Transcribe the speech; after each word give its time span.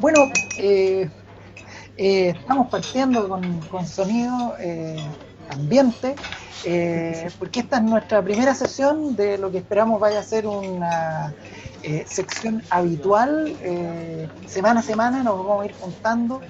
Bueno, 0.00 0.30
eh, 0.58 1.10
eh, 1.96 2.28
estamos 2.38 2.68
partiendo 2.68 3.28
con, 3.28 3.86
sonido 3.86 4.54
ambiente, 5.50 6.14
porque 7.38 7.60
esta 7.60 7.78
es 7.78 7.82
nuestra 7.82 8.22
primera 8.22 8.54
sesión 8.54 9.16
de 9.16 9.38
lo 9.38 9.50
que 9.50 9.58
esperamos 9.58 10.00
vaya 10.00 10.20
a 10.20 10.22
ser 10.22 10.46
una 10.46 11.34
sección 12.06 12.62
habitual. 12.70 13.56
semana 14.46 14.80
a 14.80 14.82
semana 14.82 15.22
nos 15.22 15.38
vamos 15.38 15.62
a 15.62 15.66
ir 15.66 15.72
contando 15.74 16.40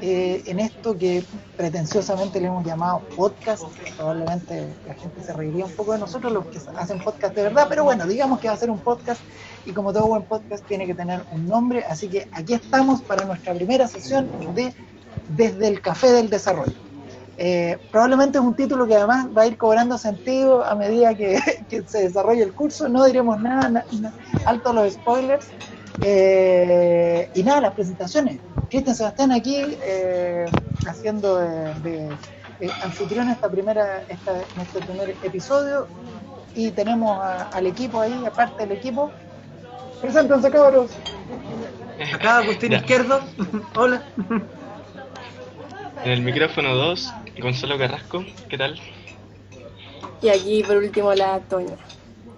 eh, 0.00 0.42
en 0.46 0.60
esto 0.60 0.98
que 0.98 1.24
pretenciosamente 1.56 2.38
le 2.40 2.48
hemos 2.48 2.64
llamado 2.66 3.00
podcast. 3.16 3.64
Probablemente 3.96 4.74
la 4.86 4.92
gente 4.92 5.22
se 5.22 5.32
reiría 5.32 5.64
un 5.64 5.72
poco 5.72 5.92
de 5.92 5.98
nosotros, 5.98 6.30
los 6.30 6.46
que 6.46 6.58
hacen 6.76 6.98
podcast 6.98 7.34
de 7.34 7.42
verdad, 7.44 7.66
pero 7.68 7.84
bueno, 7.84 8.06
digamos 8.06 8.40
que 8.40 8.48
va 8.48 8.54
a 8.54 8.56
ser 8.58 8.70
un 8.70 8.80
podcast 8.80 9.20
y 9.66 9.72
como 9.72 9.92
todo 9.92 10.06
buen 10.06 10.22
podcast 10.22 10.64
tiene 10.66 10.86
que 10.86 10.94
tener 10.94 11.22
un 11.32 11.46
nombre, 11.46 11.84
así 11.84 12.08
que 12.08 12.28
aquí 12.32 12.54
estamos 12.54 13.02
para 13.02 13.24
nuestra 13.24 13.54
primera 13.54 13.88
sesión 13.88 14.28
de 14.54 14.74
Desde 15.36 15.68
el 15.68 15.80
Café 15.80 16.12
del 16.12 16.28
Desarrollo. 16.30 16.74
Eh, 17.36 17.78
probablemente 17.90 18.38
es 18.38 18.44
un 18.44 18.54
título 18.54 18.86
que 18.86 18.94
además 18.94 19.26
va 19.36 19.42
a 19.42 19.46
ir 19.46 19.56
cobrando 19.56 19.98
sentido 19.98 20.64
a 20.64 20.74
medida 20.74 21.14
que, 21.14 21.38
se 21.86 22.02
desarrolle 22.04 22.42
el 22.42 22.52
curso, 22.52 22.88
no 22.88 23.04
diremos 23.04 23.40
nada, 23.40 23.84
alto 24.44 24.72
los 24.72 24.92
spoilers. 24.92 25.46
Eh, 26.02 27.30
y 27.34 27.42
nada, 27.44 27.60
las 27.60 27.74
presentaciones. 27.74 28.38
Cristian 28.68 28.96
Sebastián 28.96 29.32
aquí 29.32 29.56
eh, 29.82 30.46
haciendo 30.86 31.38
de, 31.38 32.10
anfitrión 32.82 33.30
esta 33.30 33.48
primera, 33.48 34.02
esta, 34.08 34.32
este 34.60 34.80
primer 34.80 35.10
episodio 35.22 35.86
y 36.54 36.70
tenemos 36.70 37.20
al 37.52 37.66
equipo 37.66 38.00
ahí, 38.00 38.24
aparte 38.26 38.66
del 38.66 38.76
equipo. 38.76 39.10
Preséntense 40.04 40.50
cabros. 40.50 40.90
Acá 42.12 42.36
Agustín 42.38 42.74
Izquierdo. 42.74 43.22
Hola. 43.74 44.02
En 46.04 46.10
el 46.10 46.20
micrófono 46.20 46.74
2, 46.74 47.14
Gonzalo 47.40 47.78
Carrasco. 47.78 48.22
¿Qué 48.50 48.58
tal? 48.58 48.78
Y 50.20 50.28
aquí 50.28 50.62
por 50.62 50.76
último 50.76 51.14
la 51.14 51.40
Toña. 51.40 51.76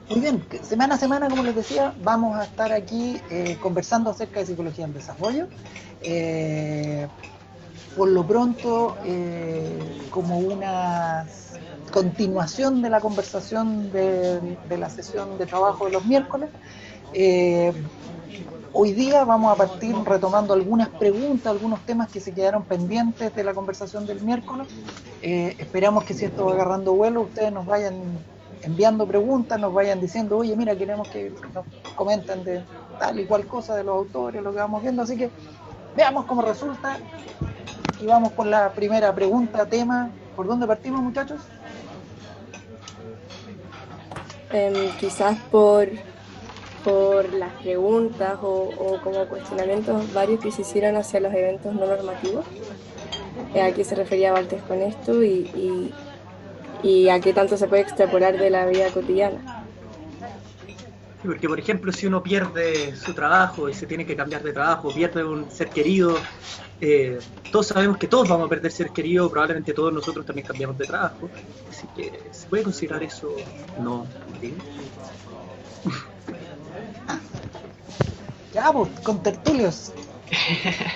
Muy 0.09 0.21
bien, 0.21 0.45
semana 0.63 0.95
a 0.95 0.99
semana, 0.99 1.29
como 1.29 1.43
les 1.43 1.57
decía, 1.57 1.93
vamos 2.05 2.39
a 2.39 2.45
estar 2.45 2.71
aquí 2.71 3.21
eh, 3.31 3.59
conversando 3.61 4.11
acerca 4.11 4.39
de 4.39 4.47
psicología 4.47 4.85
en 4.85 4.95
desarrollo. 4.95 5.49
Eh, 6.03 7.09
por 7.97 8.09
lo 8.09 8.25
pronto, 8.25 8.97
eh, 9.05 9.77
como 10.11 10.39
una 10.39 11.27
continuación 11.91 12.83
de 12.83 12.91
la 12.91 13.01
conversación 13.01 13.91
de, 13.91 14.57
la 14.79 14.89
sesión 14.89 15.37
de 15.39 15.47
trabajo 15.47 15.87
de 15.87 15.93
los 15.93 16.05
miércoles, 16.05 16.51
hoy 18.73 18.93
día 18.93 19.25
vamos 19.25 19.53
a 19.53 19.57
partir 19.57 19.97
retomando 20.05 20.53
algunas 20.53 20.89
preguntas, 20.89 21.47
algunos 21.47 21.81
temas 21.81 22.11
que 22.11 22.21
se 22.21 22.33
quedaron 22.33 22.63
pendientes 22.65 23.35
de 23.35 23.45
la 23.45 23.55
conversación 23.55 24.07
del 24.07 24.21
miércoles. 24.21 24.69
esperamos 25.23 26.05
que 26.05 26.15
si 26.15 26.27
esto 26.27 26.47
va 26.47 26.53
agarrando 26.53 26.95
vuelo, 26.95 27.23
ustedes 27.23 27.53
nos 27.53 27.67
vayan 27.67 27.95
enviando 28.63 29.07
preguntas, 29.07 29.59
nos 29.61 29.73
vayan 29.73 30.01
diciendo, 30.01 30.39
oye, 30.39 30.57
mira, 30.57 30.77
queremos 30.77 31.09
que 31.09 31.33
nos 31.55 31.65
comenten 31.95 32.45
de 32.45 32.63
tal 32.99 33.19
y 33.21 33.25
cual 33.25 33.47
cosa 33.47 33.77
de 33.77 33.85
los 33.85 33.95
autores, 33.95 34.43
lo 34.43 34.53
que 34.53 34.59
vamos 34.59 34.83
viendo. 34.83 35.03
Así 35.03 35.17
que 35.17 35.31
veamos 35.97 36.25
cómo 36.27 36.43
resulta 36.43 36.99
y 38.01 38.07
vamos 38.07 38.33
con 38.33 38.51
la 38.51 38.73
primera 38.73 39.15
pregunta, 39.15 39.67
tema. 39.67 40.11
¿Por 40.35 40.47
dónde 40.47 40.67
partimos, 40.67 41.03
muchachos? 41.03 41.41
Em, 44.51 44.91
quizás 44.99 45.39
por, 45.51 45.89
por 46.87 47.35
las 47.35 47.53
preguntas 47.61 48.39
o, 48.41 48.99
como 49.03 49.27
cuestionamientos 49.27 50.15
varios 50.15 50.41
que 50.41 50.51
se 50.51 50.63
hicieron 50.63 50.97
hacia 50.97 51.21
los 51.21 51.35
eventos 51.35 51.75
no 51.75 51.87
normativos. 51.87 52.47
Eh, 53.55 53.61
¿A 53.61 53.75
qué 53.75 53.85
se 53.85 53.95
refería 53.95 54.33
Valtes 54.33 54.63
con 54.63 54.81
esto? 54.81 55.23
y 55.23 55.93
y 56.83 57.09
a 57.09 57.21
qué 57.21 57.33
tanto 57.33 57.57
se 57.57 57.67
puede 57.67 57.83
extrapolar 57.83 58.39
de 58.39 58.51
la 58.51 58.67
vida 58.67 58.91
cotidiana. 58.91 59.65
Porque, 61.25 61.49
por 61.49 61.59
ejemplo, 61.59 61.93
si 61.93 62.07
uno 62.07 62.23
pierde 62.23 62.95
su 62.95 63.13
trabajo 63.13 63.69
y 63.69 63.75
se 63.75 63.87
tiene 63.87 64.07
que 64.07 64.15
cambiar 64.15 64.43
de 64.43 64.53
trabajo, 64.53 64.95
pierde 64.95 65.25
un 65.25 65.51
ser 65.51 65.71
querido, 65.71 66.17
eh, 66.81 67.19
todos 67.51 67.69
sabemos 67.69 67.97
que 67.97 68.07
todos 68.07 68.29
vamos 68.29 68.47
a 68.47 68.49
perder 68.51 68.71
ser 68.71 68.91
querido, 68.91 69.29
probablemente 69.29 69.73
todos 69.73 69.93
nosotros 69.93 70.25
también 70.25 70.47
cambiamos 70.47 70.79
de 70.79 70.87
trabajo. 70.87 71.29
Así 71.69 71.89
que, 71.97 72.13
¿se 72.31 72.47
puede 72.47 72.63
considerar 72.63 73.03
eso 73.03 73.35
no? 73.81 74.07
Ya, 78.57 78.73
pues, 78.73 78.89
con 79.01 79.23
tertulios. 79.23 79.93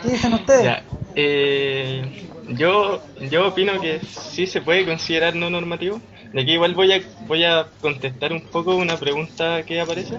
¿Qué 0.03 0.09
dicen 0.09 0.33
ustedes? 0.33 0.83
Eh, 1.15 2.27
yo, 2.49 3.03
yo 3.31 3.49
opino 3.49 3.79
que 3.81 4.01
sí 4.01 4.47
se 4.47 4.63
puede 4.63 4.87
considerar 4.87 5.37
no 5.37 5.51
normativo. 5.51 6.01
De 6.33 6.41
aquí 6.43 6.53
igual 6.53 6.75
voy 6.75 6.93
a, 6.93 7.01
voy 7.27 7.45
a 7.45 7.67
contestar 7.81 8.33
un 8.33 8.43
poco 8.43 8.77
una 8.77 8.97
pregunta 8.97 9.63
que 9.65 9.81
aparece, 9.81 10.19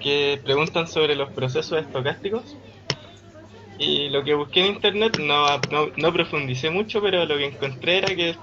que 0.00 0.40
preguntan 0.44 0.86
sobre 0.86 1.16
los 1.16 1.30
procesos 1.32 1.80
estocásticos. 1.80 2.56
Y 3.78 4.08
lo 4.10 4.22
que 4.22 4.34
busqué 4.34 4.60
en 4.60 4.74
internet 4.74 5.18
no, 5.18 5.46
no, 5.96 6.12
profundicé 6.12 6.70
mucho, 6.70 7.02
pero 7.02 7.26
lo 7.26 7.36
que 7.36 7.46
encontré 7.46 7.98
era 7.98 8.14
que 8.14 8.36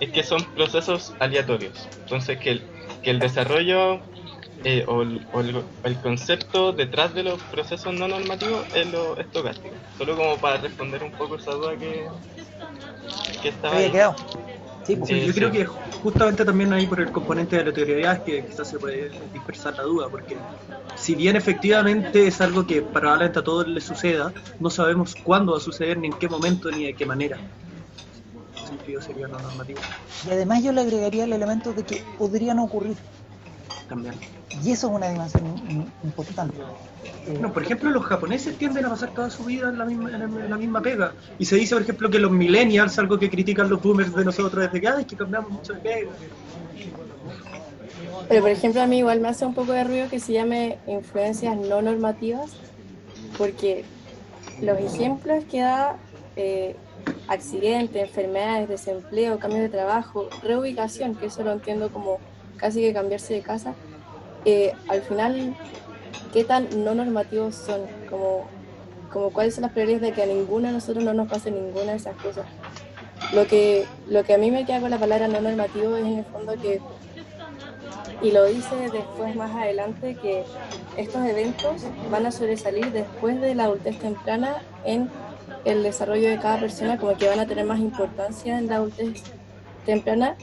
es 0.00 0.10
que 0.10 0.22
son 0.22 0.42
procesos 0.54 1.12
aleatorios. 1.20 1.88
Entonces 2.00 2.38
que 2.38 2.50
el, 2.52 2.62
que 3.02 3.10
el 3.10 3.18
desarrollo 3.18 4.00
eh, 4.64 4.84
o, 4.86 5.02
el, 5.02 5.96
concepto 6.02 6.72
detrás 6.72 7.14
de 7.14 7.22
los 7.22 7.40
procesos 7.42 7.94
no 7.94 8.08
normativos 8.08 8.64
es 8.74 8.90
lo 8.90 9.16
estocástico. 9.18 9.74
Solo 9.98 10.16
como 10.16 10.36
para 10.38 10.56
responder 10.56 11.02
un 11.02 11.12
poco 11.12 11.36
esa 11.36 11.52
duda 11.52 11.76
que, 11.76 12.06
que 13.42 13.48
estaba. 13.50 13.76
Ahí. 13.76 13.90
Quedado. 13.90 14.16
Sí, 14.84 14.96
pues, 14.96 15.26
yo 15.26 15.32
creo 15.32 15.50
que 15.50 15.64
justamente 15.64 16.44
también 16.44 16.72
ahí 16.72 16.86
por 16.86 17.00
el 17.00 17.10
componente 17.10 17.56
de 17.56 17.64
la 17.64 17.72
teoría 17.72 18.12
es 18.12 18.20
que 18.20 18.44
quizás 18.44 18.68
se 18.68 18.78
puede 18.78 19.10
dispersar 19.32 19.74
la 19.76 19.82
duda, 19.82 20.08
porque 20.10 20.36
si 20.94 21.14
bien 21.14 21.36
efectivamente 21.36 22.26
es 22.26 22.40
algo 22.42 22.66
que 22.66 22.82
probablemente 22.82 23.38
a 23.38 23.44
todos 23.44 23.66
les 23.66 23.84
suceda, 23.84 24.32
no 24.60 24.68
sabemos 24.68 25.14
cuándo 25.14 25.52
va 25.52 25.58
a 25.58 25.60
suceder, 25.60 25.96
ni 25.96 26.08
en 26.08 26.12
qué 26.14 26.28
momento, 26.28 26.70
ni 26.70 26.84
de 26.84 26.94
qué 26.94 27.06
manera. 27.06 27.38
sentido 28.66 29.00
sería 29.00 29.26
no 29.26 29.38
normativo. 29.38 29.80
Y 30.26 30.32
además 30.32 30.62
yo 30.62 30.72
le 30.72 30.82
agregaría 30.82 31.24
el 31.24 31.32
elemento 31.32 31.72
de 31.72 31.82
que 31.84 32.02
podrían 32.18 32.58
ocurrir 32.58 32.96
también. 33.88 34.14
Y 34.62 34.70
eso 34.72 34.88
es 34.88 34.92
una 34.94 35.08
dimensión 35.08 35.44
importante. 36.02 36.56
No, 37.40 37.52
por 37.52 37.62
ejemplo, 37.62 37.90
los 37.90 38.04
japoneses 38.04 38.56
tienden 38.56 38.84
a 38.86 38.90
pasar 38.90 39.10
toda 39.10 39.30
su 39.30 39.44
vida 39.44 39.68
en 39.68 39.78
la 39.78 39.84
misma, 39.84 40.10
en 40.10 40.50
la 40.50 40.56
misma 40.56 40.80
pega. 40.80 41.12
Y 41.38 41.44
se 41.44 41.56
dice, 41.56 41.74
por 41.74 41.82
ejemplo, 41.82 42.10
que 42.10 42.18
los 42.18 42.30
millennials, 42.30 42.98
algo 42.98 43.18
que 43.18 43.30
critican 43.30 43.68
los 43.68 43.82
boomers 43.82 44.14
de 44.14 44.24
nosotros 44.24 44.64
desde 44.64 44.80
que, 44.80 44.88
hay 44.88 45.04
que 45.04 45.16
cambiamos 45.16 45.50
mucho 45.50 45.72
de 45.72 45.80
pega. 45.80 46.10
Pero, 48.28 48.40
por 48.40 48.50
ejemplo, 48.50 48.82
a 48.82 48.86
mí 48.86 48.98
igual 48.98 49.20
me 49.20 49.28
hace 49.28 49.44
un 49.44 49.54
poco 49.54 49.72
de 49.72 49.84
ruido 49.84 50.08
que 50.08 50.20
se 50.20 50.32
llame 50.32 50.78
influencias 50.86 51.56
no 51.56 51.82
normativas, 51.82 52.52
porque 53.36 53.84
los 54.62 54.78
ejemplos 54.78 55.44
que 55.44 55.60
da 55.60 55.96
eh, 56.36 56.76
accidentes, 57.28 58.02
enfermedades, 58.02 58.68
desempleo, 58.68 59.38
cambio 59.38 59.60
de 59.60 59.68
trabajo, 59.68 60.28
reubicación, 60.42 61.14
que 61.14 61.26
eso 61.26 61.42
lo 61.42 61.52
entiendo 61.52 61.90
como 61.90 62.18
casi 62.56 62.80
que 62.80 62.92
cambiarse 62.92 63.34
de 63.34 63.40
casa, 63.40 63.74
eh, 64.44 64.72
al 64.88 65.02
final, 65.02 65.56
¿qué 66.32 66.44
tan 66.44 66.84
no 66.84 66.94
normativos 66.94 67.54
son? 67.54 67.82
Como, 68.08 68.46
como 69.12 69.30
cuáles 69.30 69.54
son 69.54 69.62
las 69.62 69.72
prioridades 69.72 70.02
de 70.02 70.12
que 70.12 70.22
a 70.22 70.26
ninguno 70.26 70.68
de 70.68 70.74
nosotros 70.74 71.04
no 71.04 71.14
nos 71.14 71.28
pase 71.28 71.50
ninguna 71.50 71.92
de 71.92 71.96
esas 71.96 72.16
cosas. 72.16 72.46
Lo 73.32 73.46
que, 73.46 73.86
lo 74.08 74.22
que 74.24 74.34
a 74.34 74.38
mí 74.38 74.50
me 74.50 74.64
queda 74.66 74.80
con 74.80 74.90
la 74.90 74.98
palabra 74.98 75.28
no 75.28 75.40
normativo 75.40 75.96
es 75.96 76.04
en 76.04 76.18
el 76.18 76.24
fondo 76.26 76.54
que, 76.60 76.80
y 78.22 78.30
lo 78.30 78.44
dice 78.44 78.90
después 78.92 79.34
más 79.34 79.54
adelante, 79.54 80.16
que 80.20 80.44
estos 80.96 81.24
eventos 81.24 81.82
van 82.10 82.26
a 82.26 82.30
sobresalir 82.30 82.92
después 82.92 83.40
de 83.40 83.54
la 83.54 83.64
adultez 83.64 83.98
temprana 83.98 84.62
en 84.84 85.08
el 85.64 85.82
desarrollo 85.82 86.28
de 86.28 86.38
cada 86.38 86.60
persona, 86.60 86.98
como 86.98 87.16
que 87.16 87.28
van 87.28 87.40
a 87.40 87.46
tener 87.46 87.64
más 87.64 87.80
importancia 87.80 88.58
en 88.58 88.68
la 88.68 88.76
adultez 88.76 89.22
temprana 89.86 90.36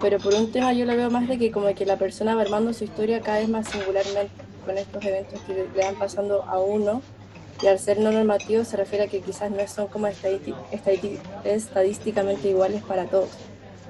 pero 0.00 0.18
por 0.18 0.34
un 0.34 0.50
tema 0.52 0.72
yo 0.72 0.84
lo 0.84 0.96
veo 0.96 1.10
más 1.10 1.28
de 1.28 1.38
que 1.38 1.50
como 1.50 1.74
que 1.74 1.86
la 1.86 1.96
persona 1.96 2.34
va 2.34 2.42
armando 2.42 2.72
su 2.72 2.84
historia 2.84 3.20
cada 3.20 3.38
vez 3.38 3.48
más 3.48 3.68
singularmente 3.68 4.32
con 4.64 4.78
estos 4.78 5.04
eventos 5.04 5.40
que 5.40 5.54
le 5.54 5.82
van 5.82 5.96
pasando 5.96 6.42
a 6.44 6.58
uno 6.58 7.02
y 7.62 7.66
al 7.66 7.78
ser 7.78 8.00
no 8.00 8.10
normativo 8.10 8.64
se 8.64 8.76
refiere 8.76 9.04
a 9.04 9.08
que 9.08 9.20
quizás 9.20 9.50
no 9.50 9.66
son 9.68 9.86
como 9.88 10.08
estadísticamente 11.44 12.48
iguales 12.48 12.82
para 12.82 13.06
todos 13.06 13.30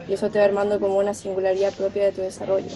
y 0.08 0.12
eso 0.12 0.30
te 0.30 0.38
va 0.38 0.44
armando 0.44 0.78
como 0.80 0.98
una 0.98 1.14
singularidad 1.14 1.72
propia 1.72 2.04
de 2.04 2.12
tu 2.12 2.20
desarrollo. 2.20 2.68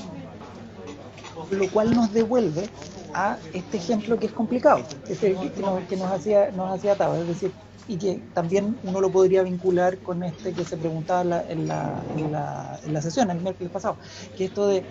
Lo 1.50 1.69
cual 1.70 1.94
nos 1.94 2.12
devuelve 2.12 2.69
a 3.14 3.38
este 3.52 3.76
ejemplo 3.76 4.19
que 4.19 4.26
es 4.26 4.32
complicado, 4.32 4.82
que, 5.06 5.96
nos, 5.96 6.12
hacía, 6.12 6.50
nos 6.50 6.70
hacía 6.70 6.93
atado, 6.93 7.20
es 7.20 7.26
decir, 7.26 7.52
y 7.88 7.96
que 7.96 8.20
también 8.34 8.76
uno 8.84 9.00
lo 9.00 9.10
podría 9.10 9.43
vincular 9.43 9.99
con 9.99 10.22
este 10.22 10.52
que 10.52 10.64
se 10.64 10.76
preguntaba 10.76 11.22
en 11.49 11.69
la, 11.69 12.02
en 12.16 12.32
la, 12.32 12.81
en 12.84 12.93
la, 12.93 13.02
sesión 13.02 13.31
el 13.31 13.40
miércoles 13.40 13.72
pasado, 13.72 13.96
que 14.37 14.44
esto 14.44 14.69
de 14.69 14.82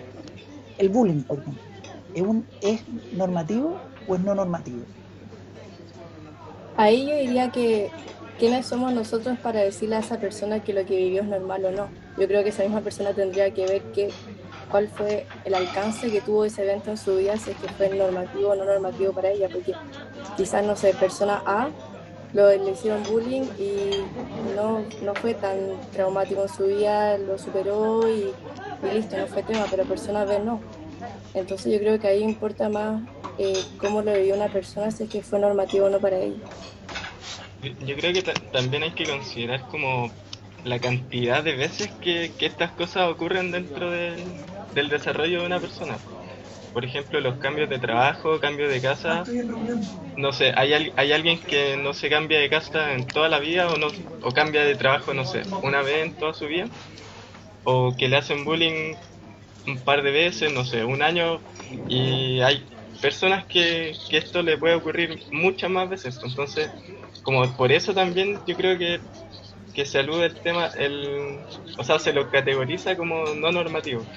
el 0.78 0.88
bullying, 0.88 1.22
por 1.22 1.38
ejemplo, 1.38 1.62
¿es, 2.14 2.22
un, 2.22 2.46
¿es 2.60 2.82
normativo 3.12 3.78
o 4.06 4.14
es 4.14 4.20
no 4.20 4.34
normativo? 4.34 4.82
Ahí 6.76 7.08
yo 7.08 7.16
diría 7.16 7.50
que 7.50 7.90
quiénes 8.38 8.66
somos 8.66 8.92
nosotros 8.92 9.36
para 9.38 9.60
decirle 9.60 9.96
a 9.96 9.98
esa 9.98 10.18
persona 10.18 10.62
que 10.62 10.72
lo 10.72 10.86
que 10.86 10.96
vivió 10.96 11.22
es 11.22 11.28
normal 11.28 11.64
o 11.64 11.72
no. 11.72 11.88
Yo 12.16 12.26
creo 12.26 12.42
que 12.42 12.50
esa 12.50 12.62
misma 12.62 12.80
persona 12.80 13.12
tendría 13.12 13.52
que 13.52 13.66
ver 13.66 13.82
que, 13.92 14.10
cuál 14.70 14.88
fue 14.88 15.26
el 15.44 15.54
alcance 15.54 16.10
que 16.10 16.20
tuvo 16.20 16.44
ese 16.44 16.62
evento 16.62 16.90
en 16.90 16.96
su 16.96 17.16
vida, 17.16 17.36
si 17.36 17.50
es 17.50 17.56
que 17.56 17.68
fue 17.68 17.88
normativo 17.90 18.50
o 18.50 18.56
no 18.56 18.64
normativo 18.64 19.12
para 19.12 19.30
ella, 19.30 19.48
porque 19.48 19.74
quizás, 20.36 20.64
no 20.64 20.76
sé, 20.76 20.94
persona 20.94 21.42
A 21.46 21.68
lo, 22.32 22.48
le 22.50 22.72
hicieron 22.72 23.02
bullying 23.04 23.44
y 23.58 23.90
no, 24.54 24.84
no 25.02 25.14
fue 25.14 25.34
tan 25.34 25.58
traumático 25.92 26.42
en 26.42 26.48
su 26.48 26.66
vida, 26.66 27.16
lo 27.18 27.38
superó 27.38 28.08
y, 28.08 28.32
listo, 28.92 29.16
no 29.16 29.26
fue 29.26 29.42
tema, 29.42 29.66
pero 29.70 29.84
persona 29.84 30.24
B 30.24 30.38
no. 30.40 30.60
Entonces 31.34 31.72
yo 31.72 31.78
creo 31.78 31.98
que 31.98 32.08
ahí 32.08 32.22
importa 32.22 32.68
más 32.68 33.02
eh, 33.38 33.58
cómo 33.78 34.02
lo 34.02 34.12
vivió 34.12 34.34
una 34.34 34.48
persona, 34.48 34.90
si 34.90 35.04
es 35.04 35.10
que 35.10 35.22
fue 35.22 35.38
normativo 35.38 35.86
o 35.86 35.90
no 35.90 35.98
para 36.00 36.18
ella. 36.18 36.36
Yo 37.84 37.96
creo 37.96 38.12
que 38.12 38.22
también 38.52 38.84
hay 38.84 38.92
que 38.92 39.04
considerar 39.04 39.62
como 39.68 40.10
la 40.64 40.78
cantidad 40.78 41.42
de 41.42 41.56
veces 41.56 41.88
que, 42.00 42.32
estas 42.40 42.72
cosas 42.72 43.10
ocurren 43.10 43.50
dentro 43.50 43.90
del 44.70 44.88
desarrollo 44.88 45.40
de 45.40 45.46
una 45.46 45.60
persona. 45.60 46.02
Por 46.72 46.84
ejemplo, 46.84 47.20
los 47.20 47.38
cambios 47.38 47.68
de 47.68 47.78
trabajo, 47.78 48.40
cambios 48.40 48.70
de 48.70 48.80
casa. 48.82 49.30
No 50.16 50.32
sé, 50.32 50.52
hay, 50.56 50.92
hay 50.96 51.12
alguien 51.12 51.44
que 51.46 51.76
no 51.76 51.94
se 51.94 52.10
cambia 52.10 52.40
de 52.40 52.50
casa 52.50 52.94
en 52.94 53.12
toda 53.12 53.28
la 53.28 53.38
vida 53.40 53.70
o, 53.70 53.76
no, 53.78 53.88
o 54.22 54.32
cambia 54.32 54.64
de 54.64 54.76
trabajo, 54.76 55.14
no 55.14 55.24
sé, 55.24 55.48
una 55.62 55.82
vez 55.82 56.04
en 56.06 56.16
toda 56.16 56.34
su 56.34 56.46
vida. 56.46 56.70
O 57.64 57.96
que 57.98 58.08
le 58.08 58.16
hacen 58.16 58.44
bullying 58.44 58.96
un 59.66 59.84
par 59.84 60.02
de 60.02 60.10
veces, 60.12 60.52
no 60.52 60.64
sé, 60.64 60.84
un 60.84 61.02
año. 61.02 61.42
Y 61.86 62.40
hay 62.40 62.66
personas 63.00 63.46
que, 63.46 63.92
que 64.08 64.18
esto 64.18 64.42
le 64.42 64.58
puede 64.58 64.74
ocurrir 64.74 65.24
muchas 65.30 65.70
más 65.70 65.88
veces. 65.88 66.20
Entonces, 66.22 66.72
como 67.22 67.56
por 67.56 67.72
eso 67.72 67.94
también 67.94 68.42
yo 68.46 68.56
creo 68.56 68.78
que, 68.78 69.02
que 69.72 69.84
se 69.86 69.98
alude 69.98 70.26
el 70.26 70.40
tema, 70.42 70.68
el, 70.76 71.46
o 71.78 71.84
sea, 71.84 71.98
se 71.98 72.12
lo 72.12 72.30
categoriza 72.30 72.96
como 72.96 73.34
no 73.34 73.52
normativo. 73.52 74.08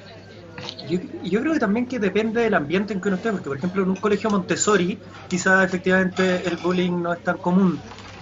Yo, 0.83 1.41
creo 1.41 1.53
que 1.53 1.59
también 1.59 1.87
que 1.87 1.99
depende 1.99 2.41
del 2.41 2.53
ambiente 2.53 2.93
en 2.93 3.01
que 3.01 3.07
uno 3.07 3.17
esté, 3.17 3.31
porque 3.31 3.49
por 3.49 3.57
ejemplo 3.57 3.83
en 3.83 3.89
un 3.89 3.95
colegio 3.95 4.29
Montessori 4.29 4.99
quizás 5.27 5.63
efectivamente 5.65 6.47
el 6.47 6.57
bullying 6.57 7.01
no 7.01 7.13
es 7.13 7.23
tan 7.23 7.37
común, 7.37 7.81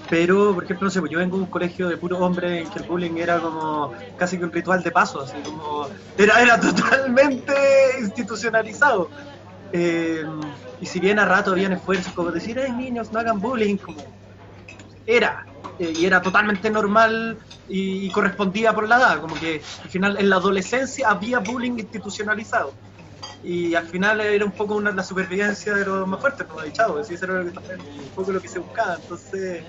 pero 0.09 0.53
por 0.53 0.63
ejemplo, 0.63 0.85
no 0.85 0.91
sé, 0.91 0.99
pues 0.99 1.11
yo 1.11 1.19
vengo 1.19 1.37
de 1.37 1.43
un 1.43 1.49
colegio 1.49 1.87
de 1.87 1.97
puro 1.97 2.17
hombre 2.19 2.61
en 2.61 2.69
que 2.69 2.79
el 2.79 2.85
bullying 2.85 3.17
era 3.17 3.39
como 3.39 3.91
casi 4.17 4.37
que 4.37 4.43
un 4.43 4.51
ritual 4.51 4.83
de 4.83 4.91
paso, 4.91 5.21
así 5.21 5.41
como 5.41 5.87
era, 6.17 6.41
era 6.41 6.59
totalmente 6.59 7.53
institucionalizado. 8.01 9.11
Eh, 9.71 10.23
y 10.79 10.85
si 10.85 10.99
bien 10.99 11.19
a 11.19 11.25
rato 11.25 11.51
habían 11.51 11.73
esfuerzos 11.73 12.13
como 12.13 12.31
decir, 12.31 12.59
ay 12.59 12.71
niños, 12.73 13.11
no 13.11 13.19
hagan 13.19 13.39
bullying, 13.39 13.77
como 13.77 14.03
era, 15.05 15.48
eh, 15.79 15.93
y 15.95 16.05
era 16.05 16.21
totalmente 16.21 16.69
normal 16.69 17.39
y, 17.67 18.09
correspondía 18.11 18.73
por 18.73 18.87
la 18.87 18.97
edad, 18.97 19.21
como 19.21 19.35
que 19.35 19.61
al 19.83 19.89
final 19.89 20.17
en 20.19 20.29
la 20.29 20.37
adolescencia 20.37 21.09
había 21.09 21.39
bullying 21.39 21.77
institucionalizado. 21.77 22.73
Y 23.43 23.73
al 23.75 23.87
final 23.87 24.19
era 24.19 24.43
un 24.43 24.51
poco 24.51 24.75
una, 24.75 24.91
la 24.91 25.03
supervivencia 25.03 25.73
de 25.73 25.85
los 25.85 26.07
más 26.07 26.19
fuertes, 26.19 26.45
como 26.45 26.61
he 26.61 26.65
dicho, 26.65 26.99
eso 26.99 27.25
era 27.25 27.41
un 27.41 28.09
poco 28.13 28.31
lo 28.31 28.41
que 28.41 28.49
se 28.49 28.59
buscaba. 28.59 28.95
Entonces, 28.95 29.63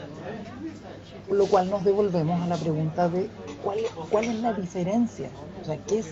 por 1.29 1.37
lo 1.37 1.47
cual 1.47 1.71
nos 1.71 1.85
devolvemos 1.85 2.43
a 2.43 2.47
la 2.49 2.57
pregunta 2.57 3.09
de 3.09 3.31
cuál, 3.63 3.79
cuál 4.11 4.25
es 4.25 4.35
la 4.41 4.53
diferencia, 4.53 5.31
o 5.63 5.65
sea, 5.65 5.79
¿qué 5.87 6.01
es, 6.01 6.07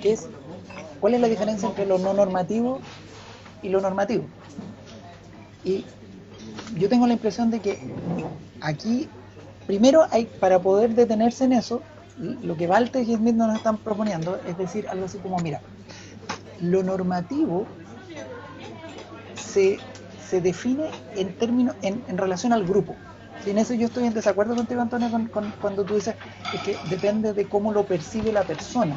qué 0.00 0.12
es, 0.12 0.28
cuál 1.00 1.14
es 1.14 1.20
la 1.20 1.28
diferencia 1.28 1.68
entre 1.68 1.86
lo 1.86 1.98
no 1.98 2.14
normativo 2.14 2.80
y 3.62 3.68
lo 3.68 3.80
normativo. 3.80 4.24
Y 5.64 5.84
yo 6.78 6.88
tengo 6.88 7.06
la 7.06 7.14
impresión 7.14 7.50
de 7.50 7.60
que 7.60 7.78
aquí, 8.60 9.08
primero, 9.66 10.06
para 10.38 10.58
poder 10.58 10.94
detenerse 10.94 11.44
en 11.44 11.52
eso, 11.52 11.82
lo 12.18 12.56
que 12.56 12.66
Walter 12.66 13.08
y 13.08 13.14
Smith 13.14 13.34
nos 13.34 13.56
están 13.56 13.78
proponiendo 13.78 14.38
es 14.46 14.56
decir 14.58 14.86
algo 14.88 15.06
así 15.06 15.18
como, 15.18 15.38
mira, 15.38 15.60
lo 16.60 16.82
normativo 16.82 17.66
se, 19.34 19.78
define 20.40 20.90
en 21.16 21.34
términos, 21.34 21.74
en, 21.82 22.18
relación 22.18 22.52
al 22.52 22.64
grupo. 22.64 22.94
En 23.46 23.58
eso 23.58 23.72
yo 23.74 23.86
estoy 23.86 24.04
en 24.04 24.14
desacuerdo 24.14 24.54
contigo, 24.54 24.82
Antonio, 24.82 25.08
cuando 25.60 25.84
tú 25.84 25.94
dices 25.94 26.14
que 26.64 26.76
depende 26.90 27.32
de 27.32 27.46
cómo 27.46 27.72
lo 27.72 27.84
percibe 27.84 28.32
la 28.32 28.42
persona. 28.42 28.96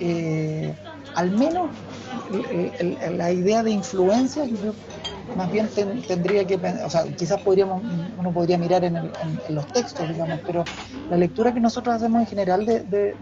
Eh, 0.00 0.74
al 1.14 1.30
menos 1.30 1.70
la 3.16 3.30
idea 3.30 3.62
de 3.62 3.70
influencia, 3.70 4.44
yo 4.44 4.74
más 5.36 5.50
bien 5.50 5.68
tendría 6.06 6.46
que, 6.46 6.56
o 6.56 6.90
sea, 6.90 7.04
quizás 7.16 7.40
podríamos, 7.42 7.82
uno 8.18 8.32
podría 8.32 8.58
mirar 8.58 8.84
en, 8.84 9.10
los 9.48 9.66
textos, 9.68 10.08
digamos, 10.08 10.40
pero 10.46 10.64
la 11.10 11.16
lectura 11.16 11.52
que 11.52 11.60
nosotros 11.60 11.94
hacemos 11.94 12.20
en 12.20 12.26
general 12.26 12.66
de, 12.66 13.16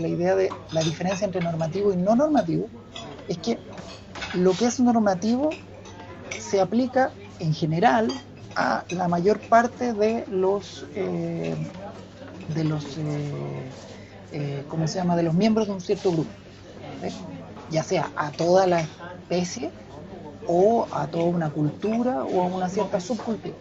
la, 0.00 0.08
idea 0.08 0.34
de 0.34 0.50
la 0.72 0.82
diferencia 0.82 1.24
entre 1.24 1.40
normativo 1.40 1.92
y 1.92 1.96
no 1.96 2.16
normativo 2.16 2.68
es 3.28 3.38
que 3.38 3.58
lo 4.34 4.52
que 4.52 4.66
es 4.66 4.80
normativo 4.80 5.50
se 6.38 6.60
aplica 6.60 7.10
en 7.38 7.54
general 7.54 8.08
a 8.54 8.84
la 8.90 9.08
mayor 9.08 9.38
parte 9.40 9.92
de 9.92 10.24
los 10.28 10.86
eh, 10.94 11.54
de 12.54 12.64
los 12.64 12.96
eh, 12.96 13.70
eh, 14.32 14.64
¿cómo 14.68 14.88
se 14.88 14.98
llama? 14.98 15.16
de 15.16 15.22
los 15.24 15.34
miembros 15.34 15.66
de 15.66 15.74
un 15.74 15.80
cierto 15.80 16.12
grupo 16.12 16.30
ya 17.70 17.82
sea 17.82 18.10
a 18.16 18.30
toda 18.30 18.66
la 18.66 18.80
especie 18.80 19.70
o 20.46 20.86
a 20.92 21.06
toda 21.06 21.24
una 21.24 21.50
cultura 21.50 22.24
o 22.24 22.42
a 22.42 22.46
una 22.46 22.68
cierta 22.68 23.00
subcultura. 23.00 23.54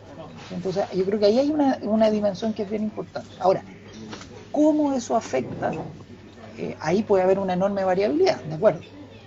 Entonces, 0.52 0.86
yo 0.94 1.06
creo 1.06 1.20
que 1.20 1.26
ahí 1.26 1.40
hay 1.40 1.50
una, 1.50 1.80
una 1.82 2.10
dimensión 2.10 2.54
que 2.54 2.64
es 2.64 2.70
bien 2.70 2.84
importante. 2.84 3.30
Ahora, 3.40 3.64
¿cómo 4.52 4.94
eso 4.94 5.16
afecta? 5.16 5.72
Eh, 6.58 6.76
ahí 6.80 7.04
puede 7.04 7.24
haber 7.24 7.40
una 7.40 7.54
enorme 7.54 7.84
variabilidad, 7.84 8.40
¿de 8.42 8.56
acuerdo? 8.56 8.82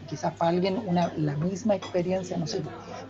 Quizás 0.08 0.32
para 0.34 0.50
alguien 0.50 0.82
una, 0.86 1.12
la 1.16 1.36
misma 1.36 1.74
experiencia, 1.74 2.38
no 2.38 2.46
sé, 2.46 2.62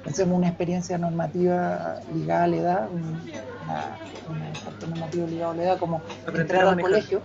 pensemos 0.03 0.37
una 0.37 0.49
experiencia 0.49 0.99
normativa 0.99 2.01
ligada 2.13 2.45
a 2.45 2.47
la 2.49 2.57
edad, 2.57 2.89
una, 2.91 3.99
una 4.29 4.89
normativa 4.89 5.27
ligada 5.27 5.53
a 5.53 5.55
la 5.55 5.63
edad, 5.63 5.79
como 5.79 6.03
entrar 6.35 6.67
al 6.67 6.81
colegio. 6.81 7.21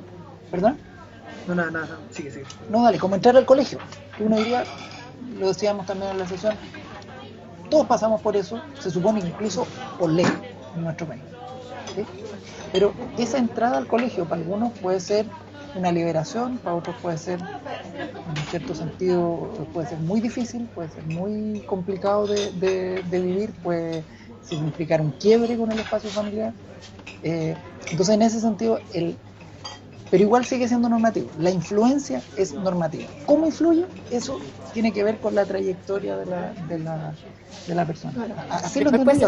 ¿Perdón? 0.52 0.78
No, 1.48 1.56
nada, 1.56 1.72
nada, 1.72 1.98
sigue, 2.12 2.30
sigue. 2.30 2.46
No, 2.70 2.84
dale, 2.84 3.00
como 3.00 3.16
entrar 3.16 3.36
al 3.36 3.46
colegio. 3.46 3.80
Uno 4.20 4.38
diría, 4.38 4.64
lo 5.40 5.48
decíamos 5.48 5.88
también 5.88 6.12
en 6.12 6.20
la 6.20 6.28
sesión, 6.28 6.54
todos 7.69 7.88
pasamos 7.88 8.21
por 8.21 8.36
eso, 8.36 8.62
se 8.80 8.89
supone 8.89 9.19
incluso 9.19 9.68
por 9.98 10.12
ley 10.12 10.25
en 10.75 10.83
nuestro 10.83 11.07
país. 11.07 11.22
Pero 12.72 12.93
esa 13.17 13.38
entrada 13.38 13.77
al 13.77 13.88
colegio 13.88 14.25
para 14.25 14.41
algunos 14.41 14.72
puede 14.79 15.00
ser 15.00 15.25
una 15.75 15.91
liberación, 15.91 16.58
para 16.60 16.75
otros 16.75 16.96
puede 17.01 17.17
ser, 17.17 17.39
en 17.39 18.36
cierto 18.50 18.75
sentido, 18.75 19.50
puede 19.74 19.88
ser 19.88 20.00
muy 20.00 20.22
difícil, 20.22 20.67
puede 20.74 20.89
ser 20.89 21.03
muy 21.05 21.62
complicado 21.67 22.27
de, 22.27 23.03
vivir, 23.10 23.51
puede 23.62 24.03
significar 24.43 25.01
un 25.01 25.12
quiebre 25.12 25.58
con 25.58 25.72
el 25.72 25.79
espacio 25.79 26.10
familiar. 26.10 26.53
Eh, 27.24 27.55
entonces, 27.91 28.15
en 28.15 28.22
ese 28.22 28.39
sentido, 28.39 28.79
el, 28.93 29.17
pero 30.13 30.25
igual 30.25 30.46
sigue 30.46 30.67
siendo 30.67 30.89
normativo. 30.89 31.27
La 31.39 31.50
influencia 31.50 32.22
es 32.38 32.53
normativa. 32.53 33.05
¿Cómo 33.25 33.48
influye? 33.48 33.86
Eso 34.12 34.39
tiene 34.72 34.93
que 34.93 35.03
ver 35.03 35.17
con 35.17 35.34
la 35.34 35.43
trayectoria 35.43 36.15
de 36.17 36.27
la, 36.27 36.53
de 36.70 36.77
la, 36.77 37.15
de 37.65 37.74
la 37.74 37.84
persona. 37.84 38.13
Así 38.48 38.82
lo 38.82 38.91
entendí 38.91 39.25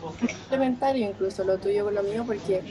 complementario 0.00 1.10
incluso 1.10 1.44
lo 1.44 1.58
tuyo 1.58 1.84
con 1.84 1.94
lo 1.94 2.02
mío, 2.02 2.24
porque 2.26 2.62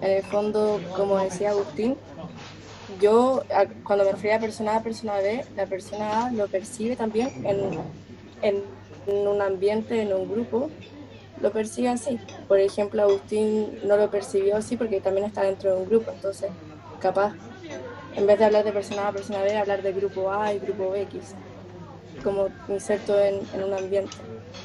en 0.00 0.10
el 0.10 0.22
fondo, 0.22 0.80
como 0.96 1.18
decía 1.18 1.50
Agustín, 1.50 1.96
yo 2.98 3.42
cuando 3.84 4.06
me 4.06 4.12
refiero 4.12 4.38
a 4.38 4.40
persona 4.40 4.76
A, 4.76 4.82
persona 4.82 5.16
B, 5.18 5.44
la 5.54 5.66
persona 5.66 6.24
A 6.24 6.32
lo 6.32 6.48
percibe 6.48 6.96
también 6.96 7.28
en, 7.44 8.62
en 9.06 9.28
un 9.28 9.42
ambiente, 9.42 10.00
en 10.00 10.14
un 10.14 10.30
grupo, 10.30 10.70
lo 11.42 11.52
percibe 11.52 11.90
así. 11.90 12.18
Por 12.48 12.58
ejemplo, 12.58 13.02
Agustín 13.02 13.80
no 13.84 13.98
lo 13.98 14.10
percibió 14.10 14.56
así 14.56 14.78
porque 14.78 15.02
también 15.02 15.26
está 15.26 15.42
dentro 15.42 15.74
de 15.74 15.82
un 15.82 15.86
grupo, 15.86 16.10
entonces 16.10 16.48
capaz, 16.98 17.32
en 18.14 18.26
vez 18.26 18.38
de 18.38 18.44
hablar 18.44 18.64
de 18.64 18.72
persona 18.72 19.08
A, 19.08 19.12
persona 19.12 19.42
B, 19.42 19.56
hablar 19.56 19.82
de 19.82 19.92
grupo 19.92 20.32
A 20.32 20.52
y 20.52 20.58
grupo 20.58 20.94
X, 20.94 21.34
como 22.22 22.48
inserto 22.68 23.18
en, 23.18 23.40
un 23.62 23.74
ambiente. 23.74 24.16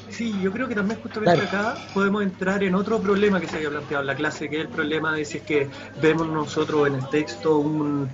Sí, 0.08 0.34
yo 0.40 0.52
creo 0.52 0.68
que 0.68 0.74
también 0.74 1.00
justamente 1.02 1.44
acá 1.44 1.74
podemos 1.94 2.22
entrar 2.22 2.62
en 2.62 2.74
otro 2.74 2.98
problema 3.00 3.40
que 3.40 3.46
se 3.46 3.56
había 3.56 3.70
planteado 3.70 4.02
en 4.02 4.06
la 4.06 4.14
clase, 4.14 4.48
que 4.48 4.56
es 4.56 4.62
el 4.62 4.68
problema 4.68 5.14
de 5.14 5.24
si 5.24 5.38
es 5.38 5.44
que 5.44 5.68
vemos 6.00 6.28
nosotros 6.28 6.86
en 6.86 6.94
el 6.96 7.08
texto 7.08 7.58
un 7.58 8.08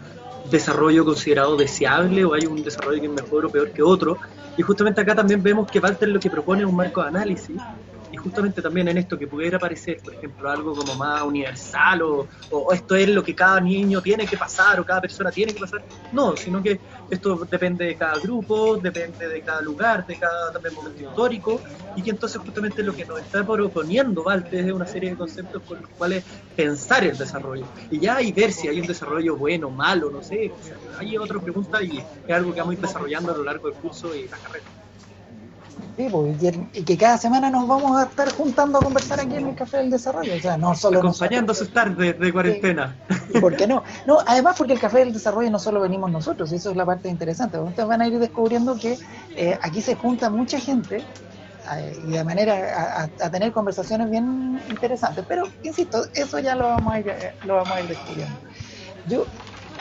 desarrollo 0.50 1.04
considerado 1.04 1.56
deseable 1.56 2.24
o 2.24 2.34
hay 2.34 2.46
un 2.46 2.62
desarrollo 2.62 3.00
que 3.00 3.06
es 3.06 3.12
mejor 3.12 3.46
o 3.46 3.50
peor 3.50 3.70
que 3.70 3.82
otro. 3.82 4.18
Y 4.56 4.62
justamente 4.62 5.00
acá 5.00 5.14
también 5.14 5.42
vemos 5.42 5.70
que 5.70 5.78
Walter 5.78 6.08
lo 6.08 6.18
que 6.18 6.30
propone 6.30 6.62
es 6.62 6.68
un 6.68 6.74
marco 6.74 7.02
de 7.02 7.08
análisis 7.08 7.60
justamente 8.28 8.60
también 8.60 8.88
en 8.88 8.98
esto 8.98 9.18
que 9.18 9.26
pudiera 9.26 9.58
parecer, 9.58 9.98
por 10.04 10.14
ejemplo, 10.14 10.50
algo 10.50 10.74
como 10.74 10.94
más 10.94 11.22
universal 11.22 12.02
o, 12.02 12.28
o, 12.50 12.72
esto 12.72 12.94
es 12.94 13.08
lo 13.08 13.22
que 13.22 13.34
cada 13.34 13.58
niño 13.60 14.02
tiene 14.02 14.26
que 14.26 14.36
pasar 14.36 14.78
o 14.78 14.84
cada 14.84 15.00
persona 15.00 15.30
tiene 15.30 15.54
que 15.54 15.60
pasar, 15.60 15.82
no, 16.12 16.36
sino 16.36 16.62
que 16.62 16.78
esto 17.08 17.36
depende 17.50 17.86
de 17.86 17.96
cada 17.96 18.18
grupo, 18.20 18.76
depende 18.76 19.28
de 19.28 19.40
cada 19.42 19.62
lugar, 19.62 20.06
de 20.06 20.16
cada 20.16 20.52
también 20.52 20.74
momento 20.74 21.02
histórico 21.02 21.60
y 21.96 22.02
que 22.02 22.10
entonces 22.10 22.40
justamente 22.42 22.82
lo 22.82 22.94
que 22.94 23.06
nos 23.06 23.18
está 23.18 23.44
proponiendo 23.46 24.22
Valtes 24.22 24.66
es 24.66 24.72
una 24.72 24.86
serie 24.86 25.10
de 25.10 25.16
conceptos 25.16 25.62
con 25.62 25.80
los 25.80 25.90
cuales 25.92 26.24
pensar 26.54 27.04
el 27.04 27.16
desarrollo 27.16 27.64
y 27.90 27.98
ya 27.98 28.20
y 28.20 28.32
ver 28.32 28.52
si 28.52 28.68
hay 28.68 28.80
un 28.80 28.86
desarrollo 28.86 29.36
bueno, 29.36 29.70
malo, 29.70 30.10
no 30.10 30.22
sé, 30.22 30.52
hay 30.98 31.16
otra 31.16 31.40
pregunta 31.40 31.82
y 31.82 31.98
es 31.98 32.36
algo 32.36 32.52
que 32.52 32.60
vamos 32.60 32.72
a 32.72 32.74
ir 32.74 32.80
desarrollando 32.80 33.32
a 33.32 33.36
lo 33.38 33.44
largo 33.44 33.68
del 33.68 33.78
curso 33.78 34.14
y 34.14 34.28
la 34.28 34.36
carrera. 34.36 34.77
Sí, 35.98 36.06
pues, 36.08 36.40
y, 36.74 36.84
que 36.84 36.96
cada 36.96 37.18
semana 37.18 37.50
nos 37.50 37.66
vamos 37.66 37.98
a 38.00 38.04
estar 38.04 38.32
juntando 38.32 38.78
a 38.78 38.82
conversar 38.82 39.18
aquí 39.18 39.34
en 39.34 39.48
el 39.48 39.56
Café 39.56 39.78
del 39.78 39.90
Desarrollo. 39.90 40.32
O 40.36 40.38
sea, 40.38 40.56
no 40.56 40.72
solo 40.76 41.00
Acompañando 41.00 41.52
sus 41.52 41.72
tardes 41.72 42.16
de 42.16 42.32
cuarentena. 42.32 42.96
¿Por 43.40 43.56
qué 43.56 43.66
no? 43.66 43.82
No, 44.06 44.18
además 44.24 44.54
porque 44.56 44.74
el 44.74 44.78
Café 44.78 45.00
del 45.00 45.12
Desarrollo 45.12 45.50
no 45.50 45.58
solo 45.58 45.80
venimos 45.80 46.08
nosotros, 46.12 46.52
eso 46.52 46.70
es 46.70 46.76
la 46.76 46.86
parte 46.86 47.08
interesante. 47.08 47.58
Ustedes 47.58 47.88
van 47.88 48.00
a 48.00 48.06
ir 48.06 48.16
descubriendo 48.20 48.78
que 48.78 48.96
eh, 49.34 49.58
aquí 49.60 49.82
se 49.82 49.96
junta 49.96 50.30
mucha 50.30 50.60
gente 50.60 50.98
eh, 50.98 52.00
y 52.06 52.12
de 52.12 52.22
manera 52.22 53.10
a, 53.20 53.30
tener 53.32 53.50
conversaciones 53.50 54.08
bien 54.08 54.62
interesantes. 54.70 55.24
Pero, 55.26 55.48
insisto, 55.64 56.04
eso 56.14 56.38
ya 56.38 56.54
lo 56.54 56.68
vamos 56.68 56.94
a 56.94 57.00
ir, 57.00 57.08
eh, 57.08 57.34
lo 57.44 57.56
vamos 57.56 57.72
a 57.72 57.80
ir 57.80 57.88
descubriendo. 57.88 58.38
Yo 59.08 59.26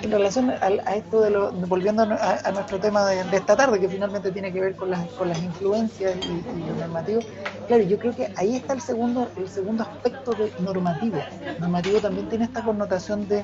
en 0.02 0.12
relación 0.12 0.52
a, 0.52 0.96
esto 0.96 1.22
de 1.22 1.30
lo, 1.30 1.52
volviendo 1.52 2.04
a, 2.04 2.52
nuestro 2.52 2.80
tema 2.80 3.06
de, 3.06 3.22
esta 3.36 3.56
tarde, 3.56 3.80
que 3.80 3.90
finalmente 3.90 4.32
tiene 4.32 4.52
que 4.54 4.60
ver 4.60 4.76
con 4.76 4.92
las, 4.92 5.06
con 5.14 5.30
las 5.30 5.42
influencias 5.42 6.16
y, 6.26 6.60
y 6.60 6.68
los 6.68 6.78
normativos, 6.78 7.26
claro, 7.68 7.84
yo 7.84 7.98
creo 7.98 8.16
que 8.16 8.32
ahí 8.36 8.56
está 8.56 8.74
el 8.74 8.82
segundo, 8.82 9.30
el 9.38 9.48
segundo 9.48 9.84
aspecto 9.84 10.32
de 10.34 10.52
normativo. 10.60 11.18
Normativo 11.60 12.00
también 12.00 12.30
tiene 12.30 12.46
esta 12.46 12.64
connotación 12.64 13.28
de 13.28 13.44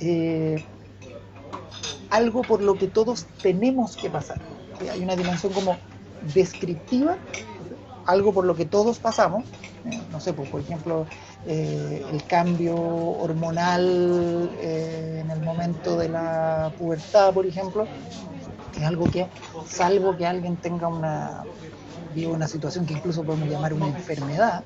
eh, 0.00 0.64
algo 2.10 2.42
por 2.42 2.62
lo 2.62 2.74
que 2.74 2.86
todos 2.86 3.26
tenemos 3.42 3.96
que 3.96 4.10
pasar. 4.10 4.40
Hay 4.90 5.02
una 5.02 5.16
dimensión 5.16 5.52
como 5.52 5.76
descriptiva, 6.34 7.16
algo 8.06 8.32
por 8.32 8.44
lo 8.44 8.54
que 8.54 8.64
todos 8.64 8.98
pasamos. 8.98 9.44
Eh, 9.84 10.00
no 10.10 10.20
sé, 10.20 10.32
pues, 10.32 10.48
por 10.48 10.60
ejemplo, 10.60 11.06
eh, 11.46 12.04
el 12.10 12.24
cambio 12.24 12.76
hormonal 12.76 14.50
eh, 14.60 15.20
en 15.22 15.30
el 15.30 15.40
momento 15.40 15.96
de 15.96 16.08
la 16.08 16.72
pubertad, 16.78 17.34
por 17.34 17.46
ejemplo, 17.46 17.86
es 18.76 18.82
algo 18.82 19.10
que, 19.10 19.26
salvo 19.68 20.16
que 20.16 20.26
alguien 20.26 20.56
tenga 20.56 20.88
una, 20.88 21.44
vive 22.14 22.32
una 22.32 22.48
situación 22.48 22.86
que 22.86 22.94
incluso 22.94 23.22
podemos 23.22 23.48
llamar 23.48 23.72
una 23.72 23.88
enfermedad, 23.88 24.64